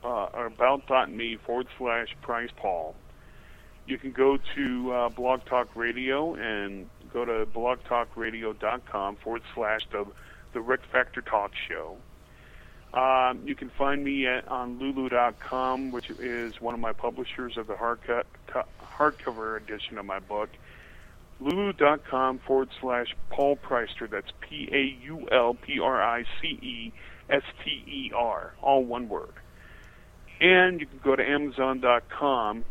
[0.04, 2.94] uh, or about.me forward slash Price Paul.
[3.86, 10.06] You can go to uh, Blog Talk Radio and go to blogtalkradio.com forward slash the
[10.52, 11.98] the Rick Factor Talk Show.
[12.96, 17.66] Um, you can find me at, on Lulu.com, which is one of my publishers of
[17.66, 20.48] the hardcover edition of my book.
[21.38, 24.06] Lulu.com forward slash Paul Pricester.
[24.06, 26.92] That's P A U L P R I C E
[27.28, 29.34] S T E R, all one word.
[30.40, 32.64] And you can go to Amazon.com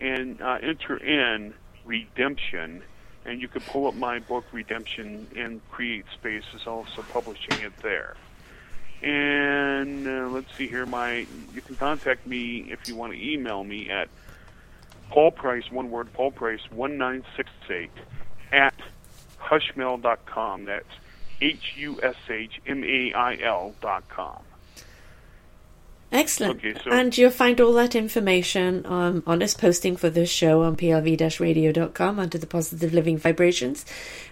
[0.00, 1.52] and uh, enter in
[1.84, 2.82] Redemption,
[3.26, 8.16] and you can pull up my book Redemption and CreateSpace is also publishing it there.
[9.02, 13.62] And uh, let's see here, my you can contact me if you want to email
[13.62, 14.08] me at
[15.10, 17.90] Paul Price, one word, Paul Price, 1968
[18.52, 18.74] at
[19.40, 20.64] hushmail.com.
[20.64, 20.84] That's
[21.40, 24.42] H U S H M A I L dot com.
[26.16, 26.58] Excellent.
[26.64, 30.62] Okay, so- and you'll find all that information um, on this posting for this show
[30.62, 33.84] on plv-radio.com under the Positive Living Vibrations.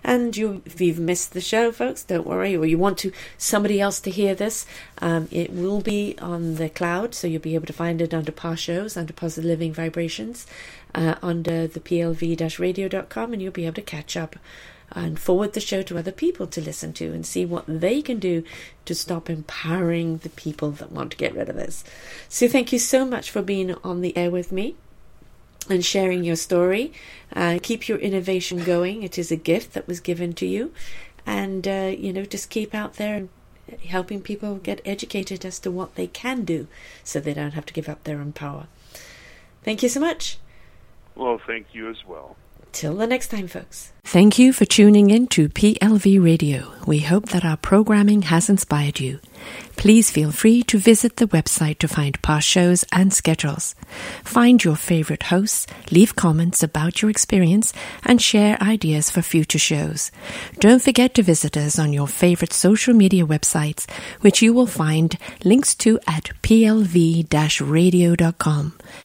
[0.02, 3.80] And you, if you've missed the show, folks, don't worry, or you want to somebody
[3.80, 4.66] else to hear this,
[4.98, 8.32] um, it will be on the cloud, so you'll be able to find it under
[8.32, 10.46] past shows, under Positive Living Vibrations,
[10.94, 14.36] uh, under the plv-radio.com, and you'll be able to catch up
[14.94, 18.18] and forward the show to other people to listen to and see what they can
[18.18, 18.44] do
[18.84, 21.84] to stop empowering the people that want to get rid of this.
[22.28, 24.76] So, thank you so much for being on the air with me
[25.68, 26.92] and sharing your story.
[27.34, 29.02] Uh, keep your innovation going.
[29.02, 30.72] It is a gift that was given to you.
[31.26, 33.28] And, uh, you know, just keep out there and
[33.86, 36.66] helping people get educated as to what they can do
[37.02, 38.66] so they don't have to give up their own power.
[39.62, 40.38] Thank you so much.
[41.14, 42.36] Well, thank you as well.
[42.74, 43.92] Till the next time, folks.
[44.02, 46.72] Thank you for tuning in to PLV Radio.
[46.86, 49.20] We hope that our programming has inspired you.
[49.76, 53.76] Please feel free to visit the website to find past shows and schedules.
[54.24, 57.72] Find your favorite hosts, leave comments about your experience,
[58.04, 60.10] and share ideas for future shows.
[60.58, 63.88] Don't forget to visit us on your favorite social media websites,
[64.20, 67.22] which you will find links to at plv-radio.com.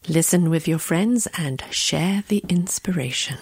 [0.08, 3.38] Listen with your friends and share the inspiration.